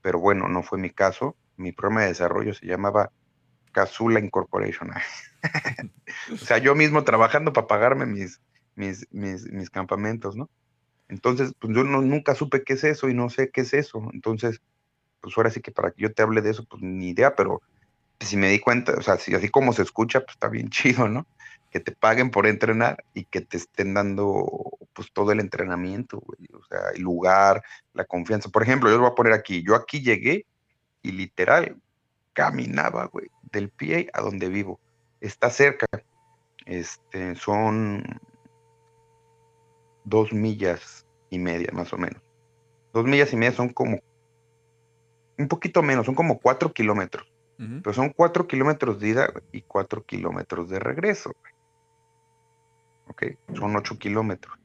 [0.02, 3.12] Pero bueno, no fue mi caso mi programa de desarrollo se llamaba
[3.74, 4.92] Casula Incorporation.
[6.34, 8.42] o sea, yo mismo trabajando para pagarme mis,
[8.76, 10.50] mis, mis, campamentos, ¿no?
[11.10, 14.10] Entonces, pues yo no, nunca supe qué es eso y no sé qué es eso.
[14.14, 14.62] Entonces,
[15.22, 17.62] pues ahora sí que para que yo te hable de eso, pues ni idea, pero
[18.20, 21.08] si me di cuenta, o sea, si así como se escucha, pues está bien chido,
[21.08, 21.26] ¿no?
[21.70, 26.50] Que te paguen por entrenar y que te estén dando pues todo el entrenamiento, güey.
[26.54, 27.62] O sea, el lugar,
[27.94, 28.50] la confianza.
[28.50, 29.64] Por ejemplo, yo lo voy a poner aquí.
[29.64, 30.46] Yo aquí llegué
[31.04, 31.78] y literal
[32.34, 34.80] caminaba, güey, del pie a donde vivo.
[35.22, 35.86] Está cerca.
[36.66, 38.04] Este, son
[40.06, 42.22] dos millas y media, más o menos.
[42.94, 44.00] Dos millas y media son como
[45.40, 47.28] un poquito menos, son como cuatro kilómetros.
[47.58, 51.34] Pero son cuatro kilómetros de ida y cuatro kilómetros de regreso.
[53.08, 53.24] Ok,
[53.54, 54.58] son ocho kilómetros.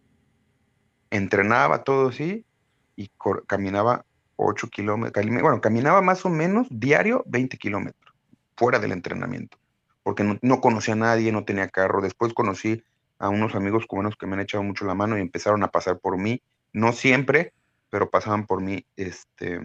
[1.11, 2.47] Entrenaba todo así
[2.95, 3.11] y
[3.49, 4.05] caminaba
[4.37, 8.15] 8 kilómetros, bueno, caminaba más o menos diario 20 kilómetros,
[8.57, 9.59] fuera del entrenamiento,
[10.03, 12.01] porque no, conocía a nadie, no tenía carro.
[12.01, 12.83] Después conocí
[13.19, 15.99] a unos amigos cubanos que me han echado mucho la mano y empezaron a pasar
[15.99, 17.53] por mí, no siempre,
[17.91, 19.61] pero pasaban por mí, este,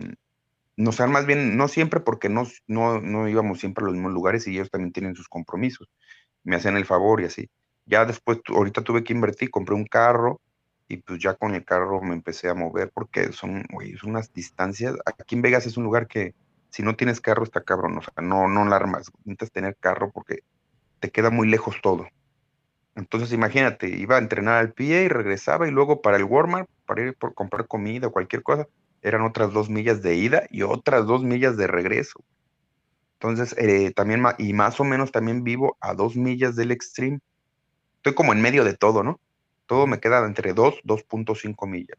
[0.80, 4.14] no sé, más bien, no siempre porque no, no, no íbamos siempre a los mismos
[4.14, 5.90] lugares y ellos también tienen sus compromisos,
[6.46, 7.50] me hacían el favor y así.
[7.86, 10.40] Ya después, ahorita tuve que invertir, compré un carro,
[10.88, 13.66] y pues ya con el carro me empecé a mover porque son,
[14.00, 14.96] son unas distancias.
[15.06, 16.34] Aquí en Vegas es un lugar que
[16.70, 20.12] si no tienes carro está cabrón, o sea, no, no la armas, necesitas tener carro
[20.14, 20.40] porque
[21.02, 22.08] te queda muy lejos todo.
[22.96, 27.02] Entonces imagínate, iba a entrenar al pie y regresaba y luego para el Walmart, para
[27.02, 28.66] ir por comprar comida o cualquier cosa,
[29.02, 32.24] eran otras dos millas de ida y otras dos millas de regreso.
[33.14, 37.20] Entonces, eh, también, y más o menos también vivo a dos millas del extreme.
[37.98, 39.20] Estoy como en medio de todo, ¿no?
[39.70, 41.98] todo me queda entre 2, 2.5 millas.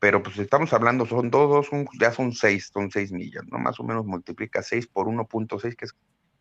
[0.00, 1.68] Pero pues estamos hablando, son 2,
[2.00, 3.58] ya son 6, son 6 millas, ¿no?
[3.58, 5.94] Más o menos multiplica 6 por 1.6, que es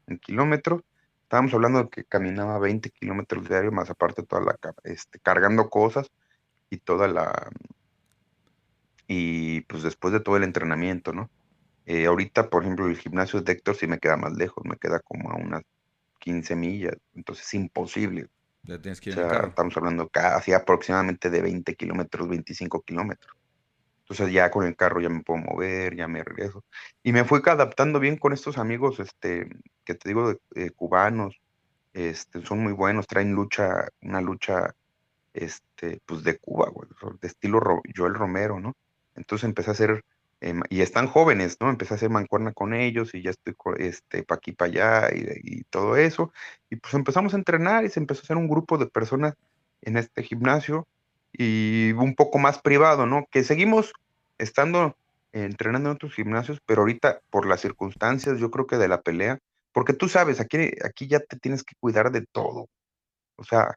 [0.07, 0.81] en kilómetros.
[1.23, 6.09] Estábamos hablando de que caminaba 20 kilómetros diario, más aparte toda la, este, cargando cosas
[6.69, 7.51] y toda la,
[9.07, 11.29] y pues después de todo el entrenamiento, ¿no?
[11.85, 14.99] Eh, ahorita, por ejemplo, el gimnasio de Héctor sí me queda más lejos, me queda
[15.01, 15.63] como a unas
[16.19, 18.27] 15 millas, entonces es imposible.
[18.63, 23.35] Ya tienes que ir o sea, estamos hablando casi aproximadamente de 20 kilómetros, 25 kilómetros.
[24.07, 26.63] Entonces ya con el carro ya me puedo mover, ya me regreso.
[27.03, 29.47] Y me fui adaptando bien con estos amigos, este,
[29.85, 31.37] que te digo, de cubanos,
[31.93, 34.71] este, son muy buenos, traen lucha, una lucha,
[35.33, 36.89] este, pues de Cuba, güey,
[37.21, 38.73] de estilo Ro- Joel Romero, ¿no?
[39.15, 40.03] Entonces empecé a hacer,
[40.41, 41.69] ma- y están jóvenes, ¿no?
[41.69, 45.63] Empecé a hacer mancuerna con ellos y ya estoy, este, pa' aquí, para allá y,
[45.65, 46.31] todo eso.
[46.69, 49.35] Y pues empezamos a entrenar y se empezó a hacer un grupo de personas
[49.81, 50.87] en este gimnasio
[51.31, 53.27] y un poco más privado, ¿no?
[53.31, 53.93] Que seguimos
[54.37, 54.95] estando
[55.31, 59.39] entrenando en otros gimnasios, pero ahorita por las circunstancias, yo creo que de la pelea,
[59.71, 62.67] porque tú sabes, aquí, aquí ya te tienes que cuidar de todo.
[63.37, 63.75] O sea,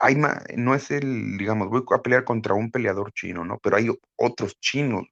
[0.00, 3.58] hay ma- no es el, digamos, voy a pelear contra un peleador chino, ¿no?
[3.62, 5.06] Pero hay otros chinos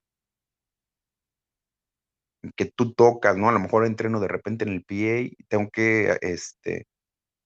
[2.57, 3.49] que tú tocas, ¿no?
[3.49, 6.87] A lo mejor entreno de repente en el PA y tengo que, este,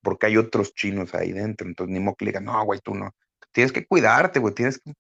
[0.03, 2.95] porque hay otros chinos ahí dentro, entonces ni modo que le digan, no, güey, tú
[2.95, 3.11] no.
[3.53, 4.95] Tienes que cuidarte, güey, tienes que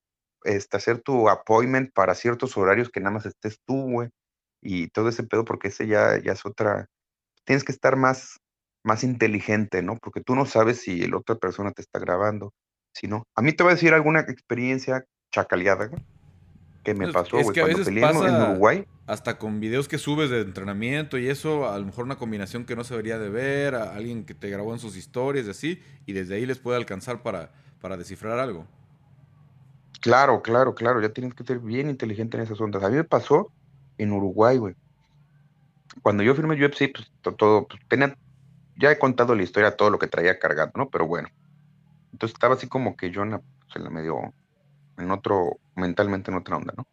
[0.45, 4.11] este, hacer tu appointment para ciertos horarios que nada más estés tú, güey,
[4.63, 6.87] y todo ese pedo, porque ese ya, ya es otra,
[7.45, 8.41] tienes que estar más,
[8.85, 9.97] más inteligente, ¿no?
[9.97, 12.53] Porque tú no sabes si la otra persona te está grabando,
[12.93, 13.25] si no.
[13.35, 16.03] A mí te voy a decir alguna experiencia chacaleada, güey,
[16.85, 18.85] que me Es- pasó, es güey, que a cuando veces peleé en- pasa Uruguay.
[19.07, 22.75] hasta con videos que subes de entrenamiento y eso, a lo mejor una combinación que
[22.77, 25.83] no se debería de ver, a alguien que te grabó en sus historias y así,
[26.07, 28.67] y desde ahí les puede alcanzar para, para descifrar algo.
[30.01, 32.83] Claro, claro, claro, ya tienes que ser bien inteligente en esas ondas.
[32.83, 33.53] A mí me pasó
[33.99, 34.75] en Uruguay, güey.
[36.03, 38.17] Cuando yo firmé UFC, pues to- todo, pues, tenía,
[38.83, 40.91] ya he contado la historia, todo lo que traía cargado, ¿no?
[40.91, 41.29] Pero bueno,
[42.13, 44.35] entonces estaba así como que yo en la, pues, la medio,
[44.99, 46.85] en otro, mentalmente en otra onda, ¿no?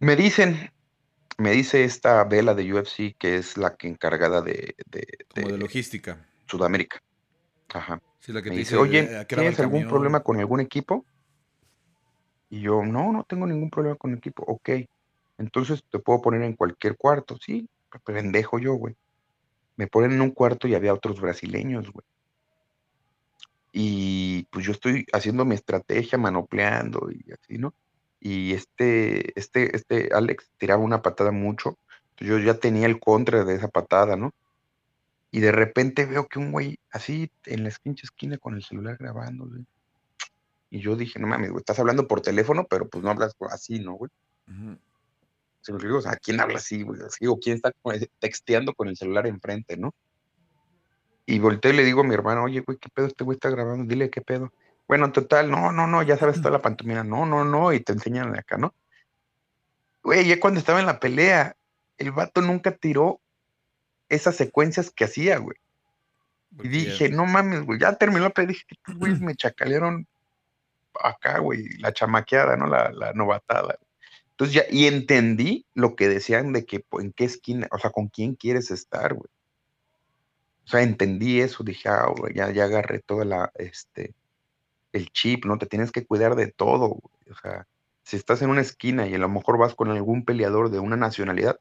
[0.00, 0.70] Me dicen,
[1.38, 5.52] me dice esta vela de UFC que es la que encargada de, de, Como de
[5.54, 6.26] de logística.
[6.46, 6.98] Sudamérica.
[7.72, 8.00] Ajá.
[8.20, 9.60] Sí, la que Me te dice, dice, oye, "Eh, ¿a qué hora va el ¿tienes
[9.60, 9.88] algún camión?".
[9.88, 11.06] problema con algún equipo?
[12.50, 14.42] Y yo, no, no tengo ningún problema con el equipo.
[14.46, 14.70] Ok,
[15.38, 17.36] entonces te puedo poner en cualquier cuarto.
[17.40, 17.66] Sí,
[18.04, 18.94] pendejo yo, güey.
[19.80, 22.04] Me ponen en un cuarto y había otros brasileños, güey.
[23.72, 27.72] Y pues yo estoy haciendo mi estrategia, manopleando y así, ¿no?
[28.20, 31.78] Y este, este, este Alex tiraba una patada mucho.
[32.18, 34.34] Yo ya tenía el contra de esa patada, ¿no?
[35.30, 38.98] Y de repente veo que un güey así en la pinche esquina con el celular
[38.98, 39.64] grabando, güey.
[40.68, 43.78] Y yo dije, no mames, güey, estás hablando por teléfono, pero pues no hablas así,
[43.78, 44.10] ¿no, güey?
[44.46, 44.76] Ujú.
[45.60, 47.00] Se me digo, o sea, ¿quién habla así, güey?
[47.02, 47.72] Así, o quién está
[48.18, 49.94] texteando con el celular enfrente, ¿no?
[51.26, 53.06] Y volteo y le digo a mi hermano, oye, güey, ¿qué pedo?
[53.06, 54.52] Este güey está grabando, dile qué pedo.
[54.88, 57.80] Bueno, en total, no, no, no, ya sabes toda la pantomima, no, no, no, y
[57.80, 58.74] te enseñan de acá, ¿no?
[60.02, 61.56] Güey, ya cuando estaba en la pelea,
[61.98, 63.20] el vato nunca tiró
[64.08, 65.56] esas secuencias que hacía, güey.
[66.62, 68.64] Y dije, no mames, güey, ya terminó la pelea, dije,
[68.96, 70.08] güeyes me chacalearon
[71.00, 72.66] acá, güey, la chamaqueada, ¿no?
[72.66, 73.78] La, la novatada.
[74.40, 78.08] Entonces ya, y entendí lo que decían de que en qué esquina, o sea, con
[78.08, 79.28] quién quieres estar, güey.
[80.64, 84.14] O sea, entendí eso, dije, ah, güey, ya, ya agarré toda la, este,
[84.92, 85.58] el chip, ¿no?
[85.58, 87.32] Te tienes que cuidar de todo, güey.
[87.32, 87.66] O sea,
[88.02, 90.96] si estás en una esquina y a lo mejor vas con algún peleador de una
[90.96, 91.60] nacionalidad,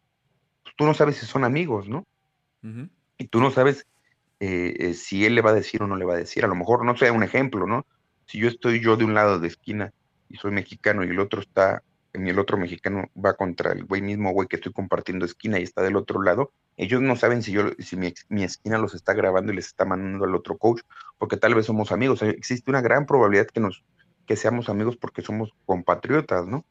[0.64, 2.08] pues tú no sabes si son amigos, ¿no?
[3.18, 3.88] Y tú no sabes
[4.40, 6.46] eh, eh, si él le va a decir o no le va a decir.
[6.46, 7.86] A lo mejor, no sé, un ejemplo, ¿no?
[8.26, 9.92] Si yo estoy yo de un lado de esquina
[10.30, 11.84] y soy mexicano y el otro está,
[12.14, 15.64] y el otro mexicano va contra el güey mismo, güey, que estoy compartiendo esquina y
[15.64, 19.52] está del otro lado, ellos no saben si yo, si mi, esquina los está grabando
[19.52, 20.82] y les está mandando al otro coach,
[21.18, 22.22] porque tal vez somos amigos.
[22.22, 23.84] Existe una gran probabilidad que nos,
[24.26, 26.66] que seamos amigos porque somos compatriotas, ¿no?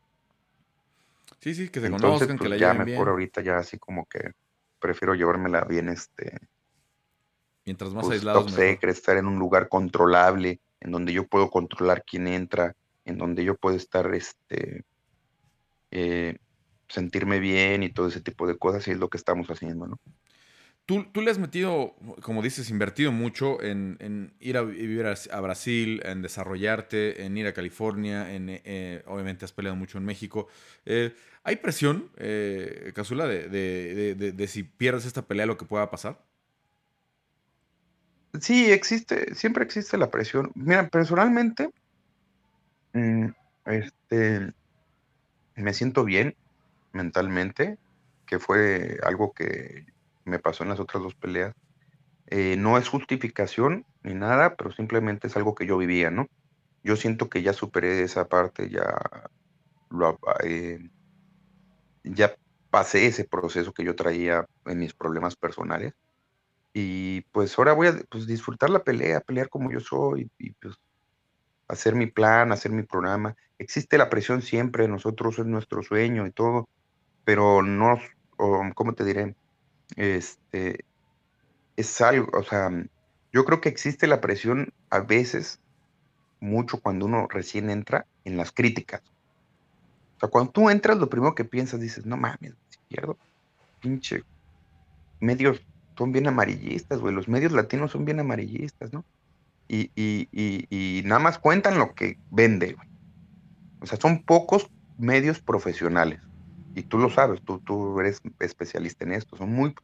[1.40, 3.08] Sí, sí, que se Entonces, conozcan, que pues la ya mejor bien.
[3.08, 4.32] ahorita ya así como que
[4.80, 6.38] prefiero llevármela bien, este,
[7.66, 11.50] Mientras más pues, aislados, top secret, estar en un lugar controlable, en donde yo puedo
[11.50, 12.74] controlar quién entra,
[13.04, 14.84] en donde yo puedo estar, este,
[15.90, 16.38] eh,
[16.88, 19.98] sentirme bien y todo ese tipo de cosas, y es lo que estamos haciendo, ¿no?
[20.86, 25.14] Tú, tú le has metido, como dices, invertido mucho en, en ir a vivir a,
[25.32, 30.04] a Brasil, en desarrollarte, en ir a California, en, eh, obviamente has peleado mucho en
[30.06, 30.48] México.
[30.86, 31.14] Eh,
[31.44, 35.66] ¿Hay presión, eh, Casula, de, de- de- de- de si pierdes esta pelea lo que
[35.66, 36.24] pueda pasar?
[38.40, 40.50] Sí, existe, siempre existe la presión.
[40.54, 41.70] Mira, personalmente,
[42.92, 43.28] mm,
[43.66, 44.52] este,
[45.58, 46.36] me siento bien
[46.92, 47.78] mentalmente,
[48.26, 49.86] que fue algo que
[50.24, 51.54] me pasó en las otras dos peleas.
[52.26, 56.28] Eh, no es justificación ni nada, pero simplemente es algo que yo vivía, ¿no?
[56.84, 58.98] Yo siento que ya superé esa parte, ya
[59.90, 60.78] lo, eh,
[62.04, 62.34] ya
[62.70, 65.94] pasé ese proceso que yo traía en mis problemas personales.
[66.74, 70.76] Y pues ahora voy a pues, disfrutar la pelea, pelear como yo soy y pues
[71.68, 73.36] hacer mi plan, hacer mi programa.
[73.58, 76.68] Existe la presión siempre, nosotros es nuestro sueño y todo,
[77.24, 77.98] pero no,
[78.74, 79.34] ¿cómo te diré?
[79.96, 80.84] Este,
[81.76, 82.70] es algo, o sea,
[83.32, 85.60] yo creo que existe la presión a veces,
[86.40, 89.02] mucho cuando uno recién entra en las críticas.
[90.16, 93.16] O sea, cuando tú entras, lo primero que piensas, dices, no mames, si pierdo,
[93.80, 94.24] pinche,
[95.20, 95.62] medios
[95.96, 99.04] son bien amarillistas, güey, los medios latinos son bien amarillistas, ¿no?
[99.68, 102.76] Y, y, y, nada más cuentan lo que vende.
[103.80, 106.20] O sea, son pocos medios profesionales.
[106.74, 109.36] Y tú lo sabes, tú, tú eres especialista en esto.
[109.36, 109.74] Son muy,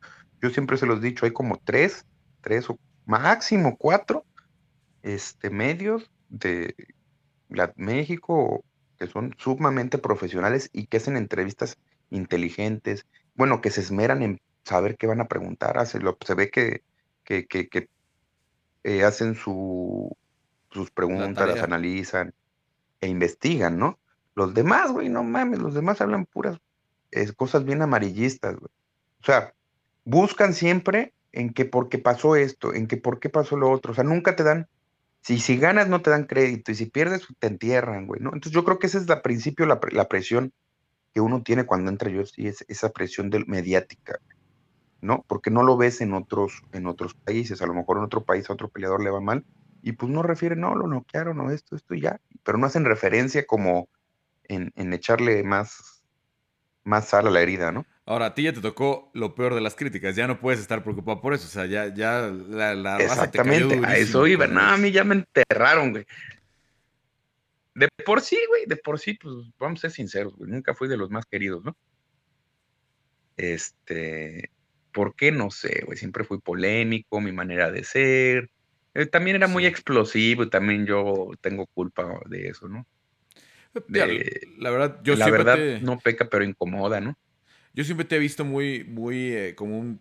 [0.40, 2.06] yo siempre se los he dicho, hay como tres,
[2.40, 4.24] tres o máximo cuatro
[5.02, 6.74] este, medios de
[7.48, 8.64] la, México
[8.98, 11.76] que son sumamente profesionales y que hacen entrevistas
[12.10, 16.50] inteligentes, bueno, que se esmeran en saber qué van a preguntar, se, lo, se ve
[16.50, 16.82] que,
[17.24, 17.88] que, que,
[18.84, 20.16] eh, hacen su,
[20.70, 22.32] sus preguntas, las analizan
[23.00, 23.98] e investigan, ¿no?
[24.34, 26.58] Los demás, güey, no mames, los demás hablan puras
[27.36, 28.70] cosas bien amarillistas, güey.
[29.20, 29.54] O sea,
[30.04, 33.92] buscan siempre en que por qué pasó esto, en que por qué pasó lo otro.
[33.92, 34.68] O sea, nunca te dan,
[35.20, 38.30] si, si ganas no te dan crédito y si pierdes te entierran, güey, ¿no?
[38.32, 40.52] Entonces yo creo que esa es la principio, la, la presión
[41.12, 44.18] que uno tiene cuando entra yo, sí, es esa presión del, mediática,
[45.04, 45.24] ¿no?
[45.28, 47.62] Porque no lo ves en otros, en otros países.
[47.62, 49.44] A lo mejor en otro país a otro peleador le va mal
[49.82, 52.18] y pues no refieren, no, lo noquearon, no, esto, esto y ya.
[52.42, 53.88] Pero no hacen referencia como
[54.44, 56.02] en, en echarle más,
[56.84, 57.84] más sal a la herida, ¿no?
[58.06, 60.82] Ahora, a ti ya te tocó lo peor de las críticas, ya no puedes estar
[60.82, 64.76] preocupado por eso, o sea, ya, ya la, la Exactamente, a eso iba, no, a
[64.76, 66.06] mí ya me enterraron, güey.
[67.74, 70.88] De por sí, güey, de por sí, pues vamos a ser sinceros, güey, nunca fui
[70.88, 71.76] de los más queridos, ¿no?
[73.36, 74.50] Este,
[74.94, 75.32] ¿por qué?
[75.32, 78.50] No sé, güey, siempre fui polémico, mi manera de ser,
[78.94, 82.86] eh, también era muy explosivo y también yo tengo culpa de eso, ¿no?
[83.88, 87.18] la verdad, yo la verdad no peca, pero incomoda, ¿no?
[87.74, 90.00] Yo siempre te he visto muy, muy eh, como un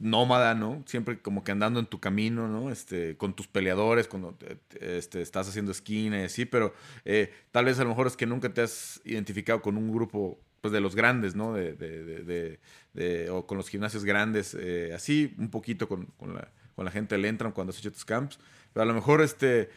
[0.00, 0.82] nómada, ¿no?
[0.86, 2.72] Siempre como que andando en tu camino, ¿no?
[2.72, 4.36] Este, con tus peleadores, cuando
[4.80, 6.74] este, estás haciendo esquina y así, pero
[7.04, 10.40] eh, tal vez a lo mejor es que nunca te has identificado con un grupo
[10.62, 11.52] pues de los grandes, ¿no?
[11.52, 12.58] De, de,
[12.94, 16.90] de, o con los gimnasios grandes, eh, así un poquito con, con, la, con la
[16.90, 18.38] gente del Entran cuando has hecho tus camps,
[18.72, 19.68] pero a lo mejor este,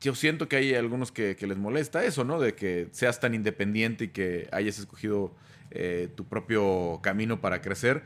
[0.00, 2.40] yo siento que hay algunos que, que, les molesta eso, ¿no?
[2.40, 5.34] De que seas tan independiente y que hayas escogido
[5.70, 8.02] eh, tu propio camino para crecer.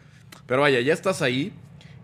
[0.47, 1.53] Pero vaya, ya estás ahí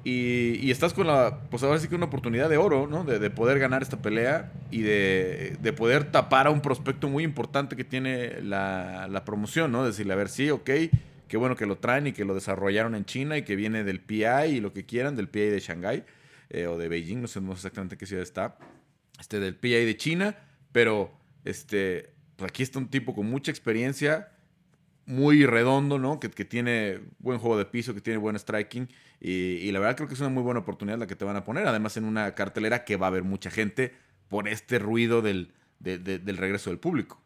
[0.03, 3.05] y, estás con la, pues ahora sí que una oportunidad de oro, ¿no?
[3.05, 7.85] De, poder ganar esta pelea y de, poder tapar a un prospecto muy importante que
[7.85, 9.85] tiene la, promoción, ¿no?
[9.85, 10.71] Decirle, a ver, sí, ok,
[11.29, 14.01] qué bueno que lo traen y que lo desarrollaron en China y que viene del
[14.01, 16.05] PI y lo que quieran, del PI de Shanghái
[16.49, 18.57] eh, o de Beijing, no sé, exactamente qué ciudad está,
[19.19, 20.37] este, del PI de China,
[20.73, 21.13] pero
[21.45, 24.31] este, pues aquí está un tipo con mucha experiencia
[25.11, 26.21] muy redondo, ¿no?
[26.21, 28.89] Que, tiene buen juego de piso, que tiene buen striking.
[29.21, 31.45] Y, la verdad creo que es una muy buena oportunidad la que te van a
[31.45, 31.67] poner.
[31.67, 33.95] Además, en una cartelera que va a haber mucha gente
[34.29, 37.21] por este ruido del, del regreso del público.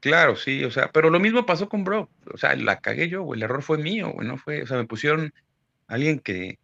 [0.00, 2.10] Claro, sí, o sea, pero lo mismo pasó con Brock.
[2.32, 3.38] O sea, la cagué yo, güey.
[3.40, 4.28] El error fue mío, güey.
[4.28, 5.32] No fue, o sea, me pusieron
[5.88, 6.58] alguien que.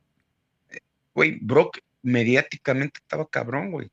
[0.71, 0.79] Eh,
[1.15, 3.91] güey, Brock mediáticamente estaba cabrón, güey.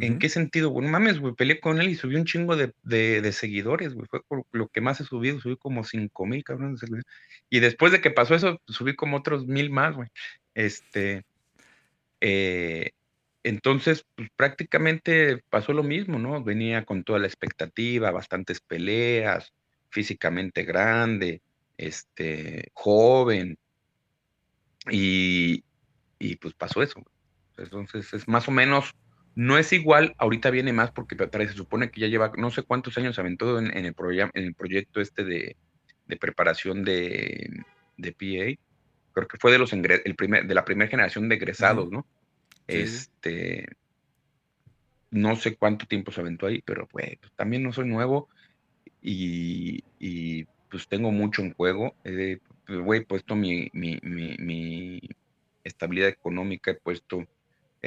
[0.00, 0.70] ¿En qué sentido?
[0.70, 4.06] Bueno, mames, güey, peleé con él y subí un chingo de, de, seguidores, güey.
[4.08, 4.20] Fue
[4.52, 6.76] lo que más he subido, subí como cinco mil, cabrón.
[7.50, 10.08] Y después de que pasó eso, subí como otros mil más, güey.
[10.54, 11.24] Este,
[12.20, 12.92] eh,
[13.42, 16.44] entonces, pues prácticamente pasó lo mismo, ¿no?
[16.44, 19.52] Venía con toda la expectativa, bastantes peleas,
[19.90, 21.42] físicamente grande,
[21.76, 23.58] este, joven.
[24.90, 25.64] Y,
[26.20, 27.02] y pues pasó eso.
[27.56, 28.94] Entonces, es más o menos
[29.38, 32.98] no es igual, ahorita viene más porque se supone que ya lleva no sé cuántos
[32.98, 33.94] años aventó en, en, el,
[34.34, 35.56] en el proyecto este de,
[36.18, 37.48] preparación de,
[37.96, 38.60] de, PA.
[39.12, 42.04] Creo que fue de los el primer, de la primera generación de egresados, ¿no?
[42.66, 43.68] Este
[45.12, 48.28] no sé cuánto tiempo se aventó ahí, pero pues, también no soy nuevo
[49.00, 49.84] y,
[50.68, 51.94] pues tengo mucho en juego.
[52.02, 55.00] He pues, puesto mi, mi, mi
[55.62, 57.24] estabilidad económica, he puesto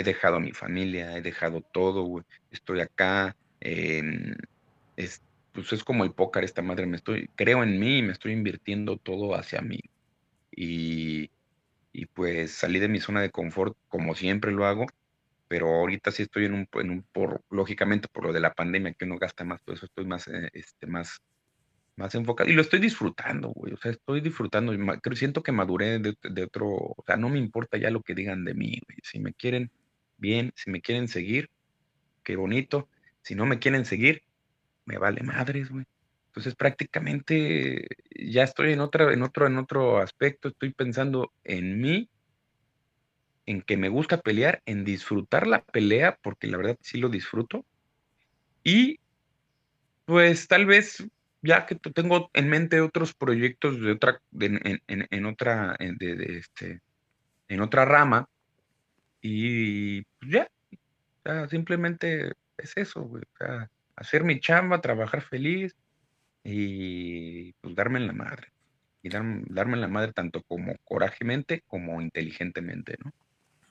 [0.01, 3.35] he dejado a mi familia, he dejado todo, Estoy acá.
[3.59, 4.35] Em,
[4.97, 5.21] es,
[5.53, 8.97] pues es como el póker, esta madre, me estoy, creo en mí, me estoy invirtiendo
[8.97, 9.79] todo hacia mí.
[10.51, 11.29] Y,
[11.93, 14.85] y pues salí de mi zona de confort como siempre lo hago,
[15.47, 18.93] pero ahorita sí estoy en un, en un por, lógicamente por lo de la pandemia
[18.93, 21.21] que uno gasta más, por eso estoy más, eh, este, más,
[21.95, 22.49] más enfocado.
[22.49, 23.73] Y lo estoy disfrutando, güey.
[23.73, 24.73] O sea, estoy disfrutando.
[25.13, 26.67] Siento que maduré de, de, otro.
[26.69, 28.97] O sea, no me importa ya lo que digan de mí, güey.
[29.03, 29.71] Si me quieren,
[30.21, 30.53] bien.
[30.55, 31.49] Si me quieren seguir,
[32.23, 32.87] qué bonito.
[33.21, 34.23] Si no me quieren seguir,
[34.85, 35.85] me vale madres, güey.
[36.27, 42.09] Entonces prácticamente ya estoy en otra, en otro, en otro aspecto, estoy pensando en mí,
[43.45, 47.65] en que me gusta pelear, en disfrutar la pelea, porque la verdad sí lo disfruto.
[48.63, 48.99] Y
[50.05, 51.03] pues tal vez
[51.41, 56.81] ya que tengo en mente otros proyectos de otra, en, otra, de, este,
[57.47, 58.29] en otra rama,
[59.21, 63.23] y pues ya, simplemente es eso, güey.
[63.23, 65.75] O sea, hacer mi chamba, trabajar feliz
[66.43, 68.47] y pues darme en la madre.
[69.03, 73.11] Y darme en la madre tanto como corajemente como inteligentemente, ¿no?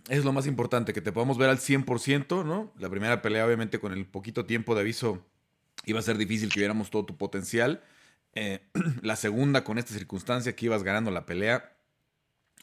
[0.09, 2.73] Es lo más importante, que te podamos ver al 100%, ¿no?
[2.79, 5.25] La primera pelea, obviamente, con el poquito tiempo de aviso,
[5.85, 7.83] iba a ser difícil que viéramos todo tu potencial.
[8.35, 8.61] Eh,
[9.03, 11.77] la segunda, con esta circunstancia que ibas ganando la pelea,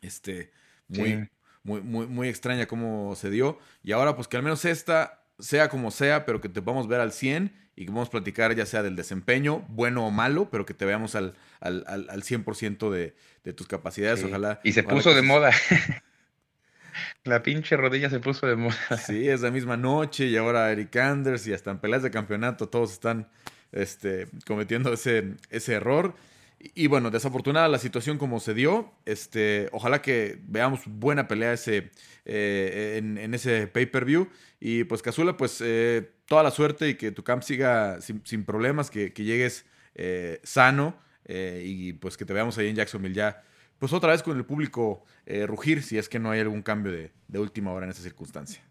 [0.02, 0.52] este,
[0.90, 1.30] muy,
[1.68, 3.60] muy, muy, muy extraña cómo se dio.
[3.84, 7.02] Y ahora, pues que al menos esta sea como sea, pero que te podamos ver
[7.02, 10.74] al 100 y que podamos platicar ya sea del desempeño, bueno o malo, pero que
[10.74, 14.24] te veamos al, al, al, 100% de, de, tus capacidades.
[14.24, 14.62] Ojalá.
[14.64, 15.52] Y se puso de moda.
[17.26, 18.76] La pinche rodilla se puso de moda.
[19.06, 22.70] Sí, es la misma noche y ahora Eric Anders y hasta en peleas de campeonato
[22.70, 23.28] todos están
[23.72, 26.16] este, cometiendo ese, ese error.
[26.60, 28.92] Y, bueno, desafortunada la situación como se dio.
[29.06, 31.92] Este, ojalá que veamos buena pelea ese,
[32.26, 34.28] eh, en, ese pay-per-view.
[34.60, 38.90] Y pues Cazula, pues eh, toda la suerte y que tu camp siga sin, problemas,
[38.90, 41.00] que, llegues eh, sano
[41.30, 43.44] y pues que te veamos ahí en Jacksonville ya.
[43.78, 45.06] Pues otra vez con el público
[45.46, 48.64] rugir si es que no hay algún cambio de, de, última hora en esa circunstancia.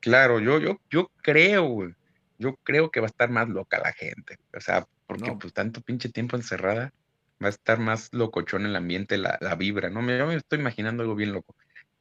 [0.00, 1.92] Claro, yo, yo, yo creo,
[2.38, 4.38] Yo creo que va a estar más loca la gente.
[4.56, 6.92] O sea, porque pues tanto pinche tiempo encerrada,
[7.42, 10.00] va a estar más locochón el ambiente, la, vibra, ¿no?
[10.02, 11.56] Yo me estoy imaginando algo bien loco.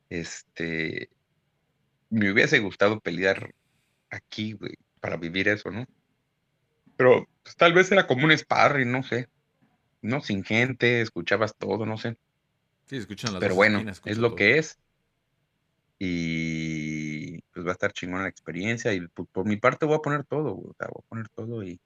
[0.10, 1.10] Este,
[2.12, 3.52] me hubiese gustado pelear
[4.12, 5.88] aquí, güey, para vivir eso, ¿no?
[6.98, 9.28] Pero pues, tal vez era como un sparring, no sé.
[10.04, 12.16] No, sin gente, escuchabas todo, no sé.
[12.86, 14.78] Sí, escuchan las Pero bueno, es lo que es.
[15.98, 18.94] Y pues va a estar chingona la experiencia.
[18.94, 20.70] Y pues, por mi parte voy a poner todo, güey.
[20.70, 21.80] O sea, voy a poner todo y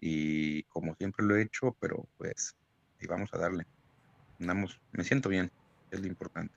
[0.00, 2.56] y como siempre lo he hecho, pero pues
[3.00, 3.66] y vamos a darle.
[4.38, 5.50] Andamos, me siento bien,
[5.90, 6.54] es lo importante.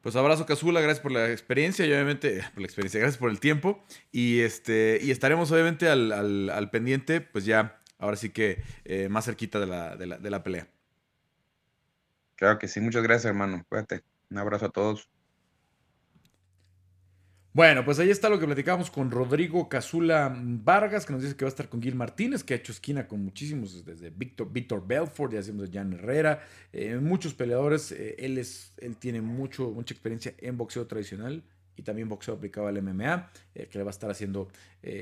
[0.00, 3.40] Pues abrazo Cazula, gracias por la experiencia y obviamente por la experiencia, gracias por el
[3.40, 9.24] tiempo y este y estaremos obviamente al, pendiente, pues ya ahora sí que eh, más
[9.24, 10.68] cerquita de la, de, la, de la pelea.
[12.36, 15.08] Claro que sí, muchas gracias hermano, cuídate, un abrazo a todos.
[17.56, 21.46] Bueno, pues ahí está lo que platicamos con Rodrigo Cazula Vargas, que nos dice que
[21.46, 24.86] va a estar con Gil Martínez, que ha hecho esquina con muchísimos, desde Víctor, Víctor
[24.86, 27.92] Belfort, ya decimos de Jan Herrera, eh, muchos peleadores.
[27.92, 31.42] Eh, él, es, él tiene mucho, mucha experiencia en boxeo tradicional
[31.76, 34.48] y también boxeo aplicado al MMA, eh, que le va a estar haciendo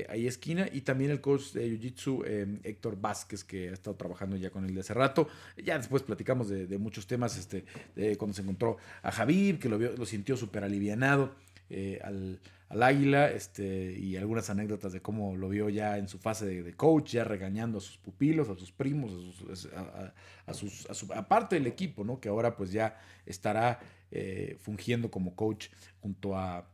[0.07, 0.69] ahí esquina.
[0.71, 4.73] Y también el coach de Jiu-Jitsu, Héctor Vázquez, que ha estado trabajando ya con él
[4.73, 5.27] de hace rato.
[5.61, 7.65] Ya después platicamos de, muchos temas, este,
[7.97, 11.35] de cuando se encontró a Javier, que lo, vio, lo sintió súper alivianado.
[11.69, 12.39] Eh, al,
[12.69, 17.11] águila este, y algunas anécdotas de cómo lo vio ya en su fase de, coach,
[17.11, 19.13] ya regañando a sus pupilos, a sus primos,
[20.45, 22.19] a, sus, a, su, aparte del equipo, ¿no?
[22.19, 23.79] que ahora pues ya estará
[24.11, 25.67] eh, fungiendo como coach
[26.01, 26.69] junto a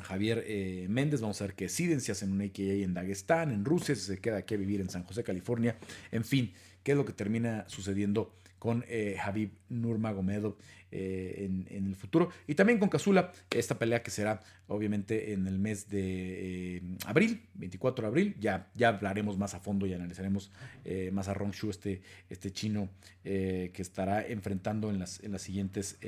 [0.00, 1.20] Javier eh, Méndez.
[1.20, 4.18] Vamos a ver qué deciden, si hacen un AKA en Dagestán, en Rusia, si se
[4.18, 5.76] queda aquí a vivir en San José, California.
[6.12, 6.52] En fin,
[6.82, 10.56] qué es lo que termina sucediendo con eh, Habib Nurmagomedov
[10.98, 12.30] eh, en, el futuro.
[12.46, 17.42] Y también con Kazula, esta pelea que será obviamente en el mes de eh, abril,
[17.52, 18.36] 24 de abril.
[18.40, 20.50] Ya, ya hablaremos más a fondo y analizaremos
[20.86, 22.88] eh, más a Rongshu, este, este chino
[23.22, 25.98] que estará enfrentando en las, en las siguientes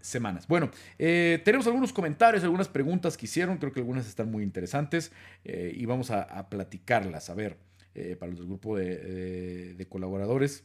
[0.00, 0.46] semanas.
[0.46, 5.10] Bueno, tenemos algunos comentarios, algunas preguntas que hicieron, creo que algunas están muy interesantes
[5.44, 7.30] y vamos a, platicarlas.
[7.30, 7.56] A ver,
[8.20, 10.62] para del grupo de, de colaboradores.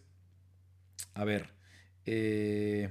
[1.16, 1.50] A ver.
[2.06, 2.90] Eh,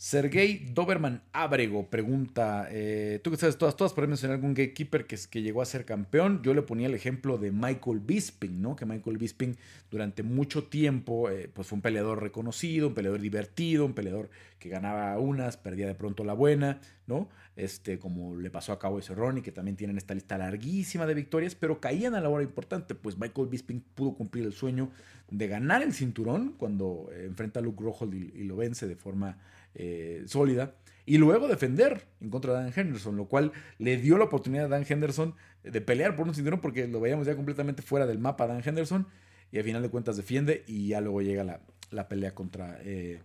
[0.00, 5.18] Sergey Doberman Abrego pregunta, eh, tú que sabes todas, todas, por mencionar algún gatekeeper que,
[5.28, 8.76] que llegó a ser campeón, yo le ponía el ejemplo de Michael Bisping, ¿no?
[8.76, 9.56] Que Michael Bisping
[9.90, 14.30] durante mucho tiempo eh, pues fue un peleador reconocido, un peleador divertido, un peleador
[14.60, 17.28] que ganaba unas, perdía de pronto la buena, ¿no?
[17.56, 21.56] Este, como le pasó a Cabo Cerrone, que también tienen esta lista larguísima de victorias,
[21.56, 24.92] pero caían a la hora importante, pues Michael Bisping pudo cumplir el sueño
[25.28, 29.38] de ganar el cinturón cuando eh, enfrenta a Luke Rockhold y, lo vence de forma
[29.78, 30.74] eh, sólida,
[31.06, 34.68] y luego defender en contra de Dan Henderson, lo cual le dio la oportunidad a
[34.68, 38.46] Dan Henderson de pelear por un cinturón porque lo veíamos ya completamente fuera del mapa
[38.46, 39.06] Dan Henderson,
[39.50, 41.60] y al final de cuentas defiende y ya luego llega la,
[41.90, 42.78] la pelea contra...
[42.82, 43.20] Eh,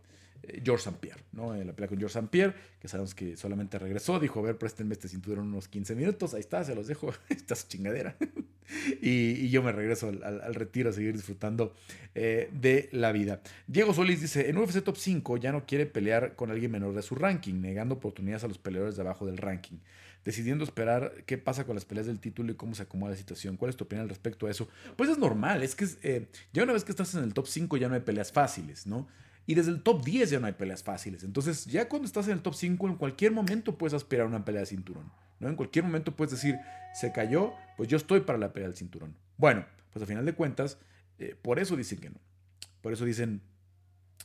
[0.63, 0.97] George St.
[0.99, 1.55] Pierre, ¿no?
[1.55, 2.29] En la pelea con George St.
[2.29, 6.33] Pierre, que sabemos que solamente regresó, dijo, a ver, préstenme este cinturón unos 15 minutos,
[6.33, 8.17] ahí está, se los dejo, esta es chingadera.
[9.01, 11.73] y, yo me regreso al, retiro a seguir disfrutando
[12.15, 13.41] eh, de la vida.
[13.67, 17.01] Diego Solís dice, en UFC Top 5 ya no quiere pelear con alguien menor de
[17.01, 19.77] su ranking, negando oportunidades a los peleadores de abajo del ranking,
[20.25, 23.55] decidiendo esperar qué pasa con las peleas del título y cómo se acomoda la situación.
[23.55, 24.67] ¿Cuál es tu opinión al respecto a eso?
[24.97, 27.77] Pues es normal, es que eh, ya una vez que estás en el top 5
[27.77, 29.07] ya no hay peleas fáciles, ¿no?
[29.45, 31.23] Y desde el top 10 ya no hay peleas fáciles.
[31.23, 34.45] Entonces, ya cuando estás en el top 5, en cualquier momento puedes aspirar a una
[34.45, 35.11] pelea de cinturón.
[35.39, 35.49] ¿no?
[35.49, 36.55] En cualquier momento puedes decir,
[36.93, 39.15] se cayó, pues yo estoy para la pelea del cinturón.
[39.37, 40.77] Bueno, pues a final de cuentas,
[41.19, 42.19] eh, por eso dicen que no.
[42.81, 43.41] Por eso dicen,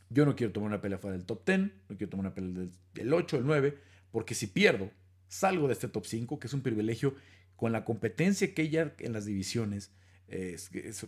[0.08, 2.68] yo no quiero tomar una pelea fuera del top 10, no quiero tomar una pelea
[2.94, 3.78] del, 8, el 9,
[4.12, 4.90] porque si pierdo,
[5.26, 7.16] salgo de este top 5, que es un privilegio
[7.56, 9.90] con la competencia que hay en las divisiones,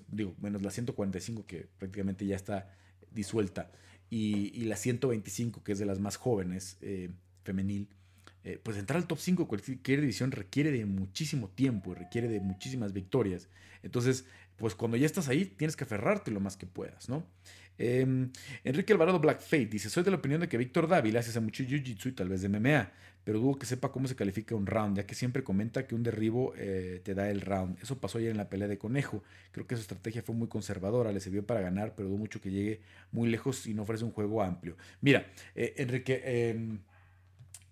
[0.09, 2.75] digo, menos la 145 que prácticamente ya está
[3.13, 3.71] disuelta
[4.11, 7.11] y, la 125, que es de las más jóvenes, eh,
[7.45, 7.89] femenil,
[8.43, 12.29] eh, pues entrar al top 5 de cualquier división requiere de muchísimo tiempo y requiere
[12.29, 13.49] de muchísimas victorias.
[13.83, 14.25] Entonces,
[14.57, 17.25] pues cuando ya estás ahí, tienes que aferrarte lo más que puedas, ¿no?
[17.83, 18.31] Em,
[18.63, 21.65] Enrique Alvarado Black Fate dice: Soy de la opinión de que Víctor Dávila hace mucho
[21.65, 22.93] jiu-jitsu y tal vez de MMA,
[23.25, 26.03] pero dudo que sepa cómo se califica un round, ya que siempre comenta que un
[26.03, 27.79] derribo eh, te da el round.
[27.83, 29.23] Eso pasó ayer en la pelea de Conejo.
[29.51, 32.51] Creo que su estrategia fue muy conservadora, le sirvió para ganar, pero dudo mucho que
[32.51, 32.81] llegue
[33.13, 34.77] muy lejos y no ofrece un juego amplio.
[35.01, 36.21] Mira, eh, Enrique.
[36.23, 36.81] Em,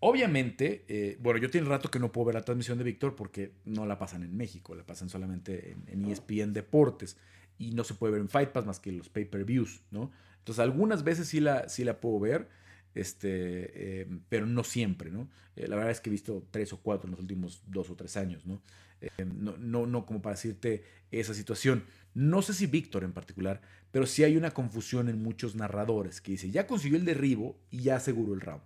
[0.00, 3.52] obviamente, eh, bueno, yo tiene rato que no puedo ver la transmisión de Víctor porque
[3.66, 7.18] no la pasan en México, la pasan solamente en, en ESPN Deportes
[7.58, 10.10] y no se puede ver en Fight Pass más que los pay-per-views, ¿no?
[10.38, 12.48] Entonces algunas veces sí la, sí la puedo ver,
[12.94, 15.28] este, em, pero no siempre, ¿no?
[15.56, 17.96] Eh, la verdad es que he visto tres o cuatro en los últimos dos o
[17.96, 18.62] tres años, ¿no?
[19.00, 21.84] Em, no, no, no como para decirte esa situación.
[22.14, 26.32] No sé si Víctor en particular, pero sí hay una confusión en muchos narradores que
[26.32, 28.62] dice, ya consiguió el derribo y ya aseguró el round,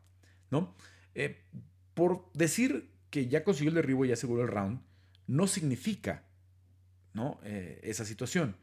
[0.50, 0.74] ¿no?
[1.14, 1.42] Eh,
[1.94, 4.80] por decir que ya consiguió el derribo y ya aseguró el round,
[5.26, 6.24] no significa,
[7.12, 7.40] ¿no?
[7.44, 8.56] Eh, esa situación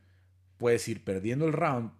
[0.59, 1.91] puedes ir perdiendo el round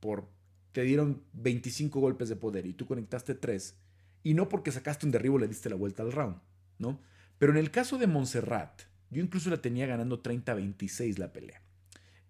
[0.00, 0.28] por
[0.72, 3.76] te dieron 25 golpes de poder y tú conectaste 3
[4.22, 6.38] y no porque sacaste un derribo le diste la vuelta al round,
[6.78, 7.00] ¿no?
[7.38, 11.60] Pero en el caso de Montserrat, yo incluso la tenía ganando 30-26 la pelea.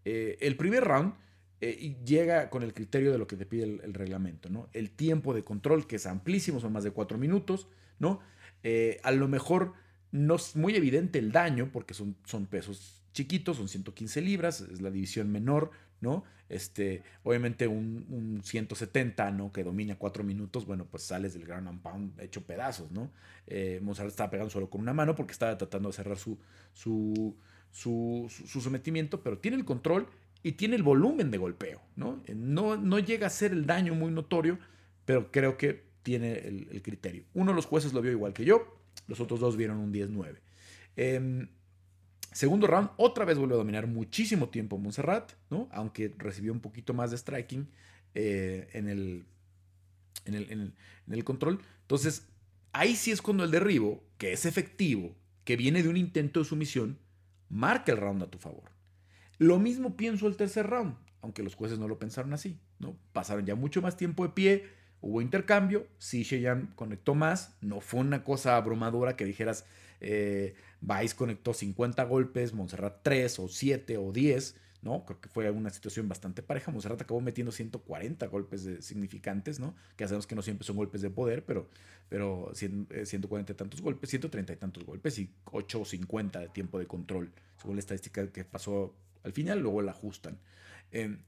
[0.04, 1.14] Eh, el primer round
[1.60, 4.68] eh, llega con el criterio de lo que te pide el, reglamento, ¿no?
[4.72, 8.20] El tiempo de control, que es amplísimo, son más de 4 minutos, ¿no?
[8.62, 9.74] Eh, a lo mejor
[10.10, 14.82] no es muy evidente el daño, porque son, son pesos chiquitos, son 115 libras, es
[14.82, 16.24] la división menor, ¿no?
[16.50, 19.52] Este, obviamente un, 170, ¿no?
[19.52, 23.10] Que domina cuatro minutos, bueno, pues sales del ground and pound hecho pedazos, ¿no?
[23.46, 26.38] Eh, Monserrat estaba pegando solo con una mano porque estaba tratando de cerrar su,
[26.74, 27.34] su,
[27.70, 30.06] su, sometimiento, pero tiene el control
[30.42, 32.22] y tiene el volumen de golpeo, ¿no?
[32.26, 34.58] Eh, no, no llega a ser el daño muy notorio,
[35.06, 37.24] pero creo que tiene el, criterio.
[37.32, 40.36] Uno de los jueces lo vio igual que yo, los otros dos vieron un 10-9.
[42.35, 45.68] Segundo round, otra vez vuelve a dominar muchísimo tiempo Montserrat, ¿no?
[45.70, 47.68] Aunque recibió un poquito más de striking
[48.16, 49.24] eh, en, el,
[50.24, 50.74] en,
[51.09, 51.61] el, control.
[51.82, 52.26] Entonces,
[52.72, 55.14] ahí sí es cuando el derribo, que es efectivo,
[55.45, 56.99] que viene de un intento de sumisión,
[57.49, 58.72] marca el round a tu favor.
[59.39, 62.97] Lo mismo pienso el tercer round, aunque los jueces no lo pensaron así, ¿no?
[63.12, 64.68] Pasaron ya mucho más tiempo de pie,
[65.01, 69.66] hubo intercambio, sí Cheyenne conectó más, no fue una cosa abrumadora que dijeras,
[70.05, 70.55] eh,
[71.16, 75.05] conectó 50 golpes, Montserrat 3 o 7 o 10, ¿no?
[75.07, 76.70] Creo que fue una situación bastante pareja.
[76.70, 79.74] Montserrat acabó metiendo 140 golpes significantes, ¿no?
[79.96, 81.70] Que sabemos que no siempre son golpes de poder, pero,
[82.09, 86.78] pero 140 y tantos golpes, 130 y tantos golpes y 8 o 50 de tiempo
[86.78, 90.39] de control, según la estadística que pasó al final, luego la ajustan.
[90.93, 91.18] Em,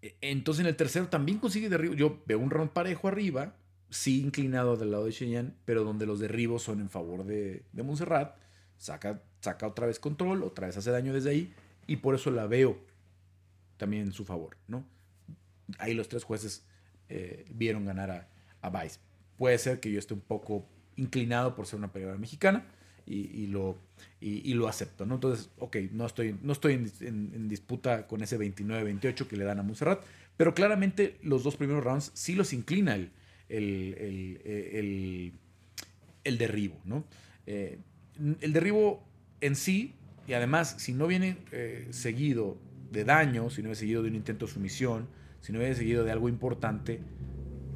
[0.00, 1.94] e, entonces en el tercero también consigue derribo.
[1.94, 3.54] Yo veo un round parejo arriba,
[3.90, 7.82] sí inclinado del lado de Cheyenne, pero donde los derribos son en favor de, de
[7.82, 8.36] Montserrat.
[8.76, 11.54] Saca, saca otra vez control, otra vez hace daño desde ahí,
[11.86, 12.78] y por eso la veo
[13.76, 14.84] también en su favor, ¿no?
[15.78, 16.64] Ahí los tres jueces
[17.08, 18.28] eh, vieron ganar a,
[18.60, 19.00] a Vice.
[19.36, 20.66] Puede ser que yo esté un poco
[20.96, 22.66] inclinado por ser una peleadora mexicana
[23.06, 23.78] y, lo,
[24.20, 25.14] y, lo acepto, ¿no?
[25.14, 29.60] Entonces, ok, no estoy, no estoy en, en disputa con ese 29-28 que le dan
[29.60, 30.02] a Montserrat,
[30.36, 33.10] pero claramente los dos primeros rounds sí los inclina el,
[33.48, 35.32] el,
[36.24, 37.04] el, derribo, ¿no?
[37.46, 37.78] Eh,
[38.40, 39.02] el derribo
[39.40, 39.94] en sí,
[40.26, 42.58] y además, si no viene eh, seguido
[42.90, 45.08] de daño, si no viene seguido de un intento de sumisión,
[45.40, 47.00] si no viene seguido de algo importante,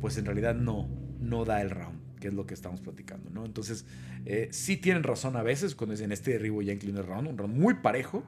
[0.01, 0.89] pues en realidad no,
[1.21, 3.47] no da el round, que es lo que estamos platicando, ¿no?
[3.47, 3.87] Entonces,
[4.27, 7.39] eh, sí tienen razón a veces cuando dicen este derribo ya inclina el round, un
[7.39, 8.25] round muy parejo,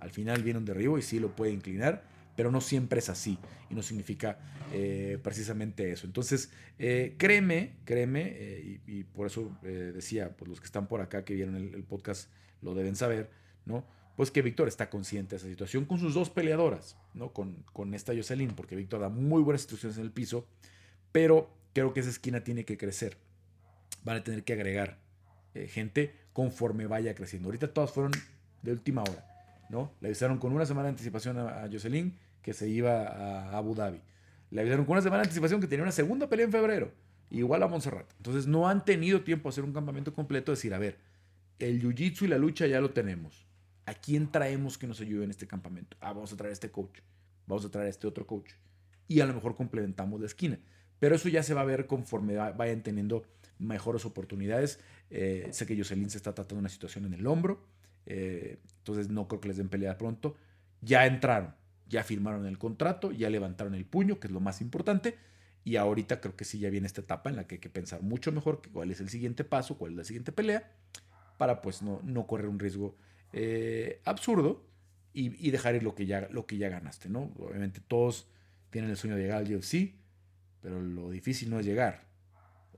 [0.00, 2.04] al final viene un derribo y sí lo puede inclinar,
[2.36, 3.38] pero no siempre es así
[3.70, 4.38] y no significa
[4.72, 6.06] eh, precisamente eso.
[6.06, 11.34] Entonces, eh, créeme, créeme, y, por eso decía, pues los que están por acá que
[11.34, 12.30] vieron el, podcast
[12.62, 13.30] lo deben saber,
[13.64, 13.84] ¿no?
[14.16, 17.32] Pues que Víctor está consciente de esa situación con sus dos peleadoras, ¿no?
[17.32, 20.46] Con, con esta Jocelyn, porque Víctor da muy buenas instrucciones en el piso
[21.16, 23.16] pero creo que esa esquina tiene que crecer.
[24.04, 24.98] Van a tener que agregar
[25.54, 27.48] eh, gente conforme vaya creciendo.
[27.48, 28.12] Ahorita todas fueron
[28.60, 29.26] de última hora,
[29.70, 29.92] ¿no?
[30.02, 34.00] Le avisaron con una semana de anticipación a, Jocelyn que se iba a Abu Dhabi.
[34.52, 36.92] Le avisaron con una semana de anticipación que tenía una segunda pelea en febrero,
[37.28, 38.08] igual a Montserrat.
[38.18, 40.96] Entonces no han tenido tiempo a hacer un campamento completo, decir, a ver,
[41.58, 43.48] el jiu-jitsu y la lucha ya lo tenemos.
[43.84, 45.96] ¿A quién traemos que nos ayude en este campamento?
[46.00, 47.00] Ah, vamos a traer este coach.
[47.48, 48.52] Vamos a traer este otro coach.
[49.08, 50.56] Y a lo mejor complementamos la esquina.
[51.00, 53.24] Pero eso ya se va a ver conforme vayan teniendo
[53.58, 54.78] mejores oportunidades.
[55.10, 57.66] Eh, sé que Jocelyn se está tratando una situación en el hombro,
[58.06, 60.36] eh, entonces no creo que les den pelea pronto.
[60.80, 61.52] Ya entraron,
[61.88, 65.16] ya firmaron el contrato, ya levantaron el puño, que es lo más importante.
[65.64, 68.02] Y ahorita creo que sí ya viene esta etapa en la que hay que pensar
[68.02, 70.72] mucho mejor cuál es el siguiente paso, cuál es la siguiente pelea,
[71.38, 72.96] para pues no, no correr un riesgo
[73.32, 74.64] eh, absurdo
[75.12, 77.32] y, dejar ir lo que, ya, lo que ya ganaste, ¿no?
[77.38, 78.28] Obviamente todos
[78.70, 79.94] tienen el sueño de llegar al UFC,
[80.60, 82.06] pero lo difícil no es llegar.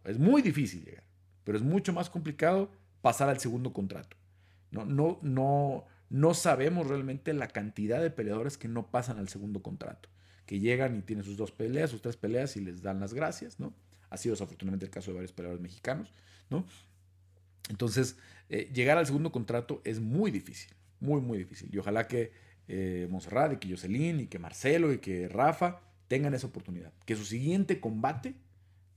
[0.04, 1.02] Es muy difícil llegar,
[1.42, 2.70] pero es mucho más complicado
[3.02, 4.16] pasar al segundo contrato.
[4.70, 9.62] No, no, no, no sabemos realmente la cantidad de peleadores que no pasan al segundo
[9.62, 10.08] contrato,
[10.46, 13.60] que llegan y tienen sus dos peleas, sus tres peleas y les dan las gracias,
[13.60, 13.74] ¿no?
[14.10, 16.12] Ha sido desafortunadamente el caso de varios peleadores mexicanos,
[16.48, 16.64] ¿no?
[17.68, 18.16] Entonces,
[18.48, 21.68] eh, llegar al segundo contrato es muy difícil, muy, muy difícil.
[21.72, 22.32] Y ojalá que
[22.66, 26.92] eh, Monserrat y que Jocelyn y que Marcelo y que Rafa tengan esa oportunidad.
[27.04, 28.34] Que su siguiente combate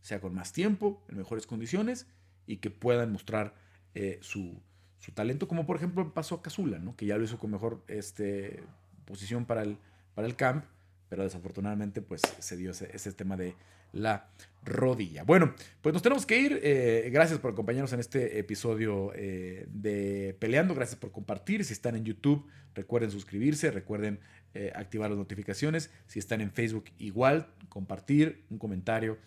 [0.02, 2.08] sea con más tiempo, en mejores condiciones
[2.48, 3.56] y que puedan mostrar
[3.94, 4.62] eh, su,
[5.10, 6.96] talento, como por ejemplo pasó a Casula, ¿no?
[6.96, 8.62] que ya lo hizo con mejor este,
[9.06, 9.78] posición para el,
[10.14, 10.66] para el camp,
[11.10, 13.56] pero desafortunadamente pues se dio ese, tema de
[13.92, 14.30] la
[14.64, 15.24] rodilla.
[15.24, 16.60] Bueno, pues nos tenemos que ir.
[16.64, 20.74] Eh, gracias por acompañarnos en este episodio eh, de Peleando.
[20.74, 21.66] Gracias por compartir.
[21.66, 24.20] Si están en YouTube, recuerden suscribirse, recuerden
[24.54, 25.90] eh, activar las notificaciones.
[26.08, 29.18] Si están en Facebook, igual, compartir, un comentario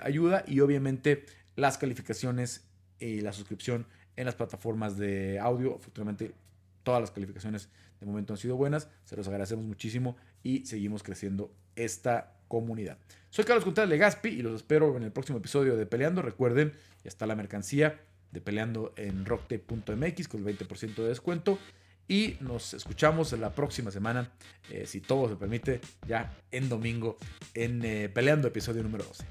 [0.00, 0.44] ayuda.
[0.46, 1.24] Y obviamente
[1.56, 2.68] las calificaciones
[3.00, 3.86] y la suscripción
[4.16, 5.76] en las plataformas de audio.
[5.76, 6.32] Afortunadamente,
[6.82, 7.68] todas las calificaciones
[8.00, 8.88] de momento han sido buenas.
[9.04, 12.98] Se los agradecemos muchísimo y seguimos creciendo esta comunidad.
[13.30, 16.22] Soy Carlos Contreras de Gaspi y los espero en el próximo episodio de Peleando.
[16.22, 16.72] Recuerden,
[17.04, 18.00] ya está la mercancía
[18.32, 21.58] de Peleando en rockte.mx con el 20% de descuento.
[22.08, 24.30] Y nos escuchamos la próxima semana,
[24.70, 27.16] eh, si todo se permite, ya en domingo,
[27.52, 29.24] en eh, Peleando, episodio número 12.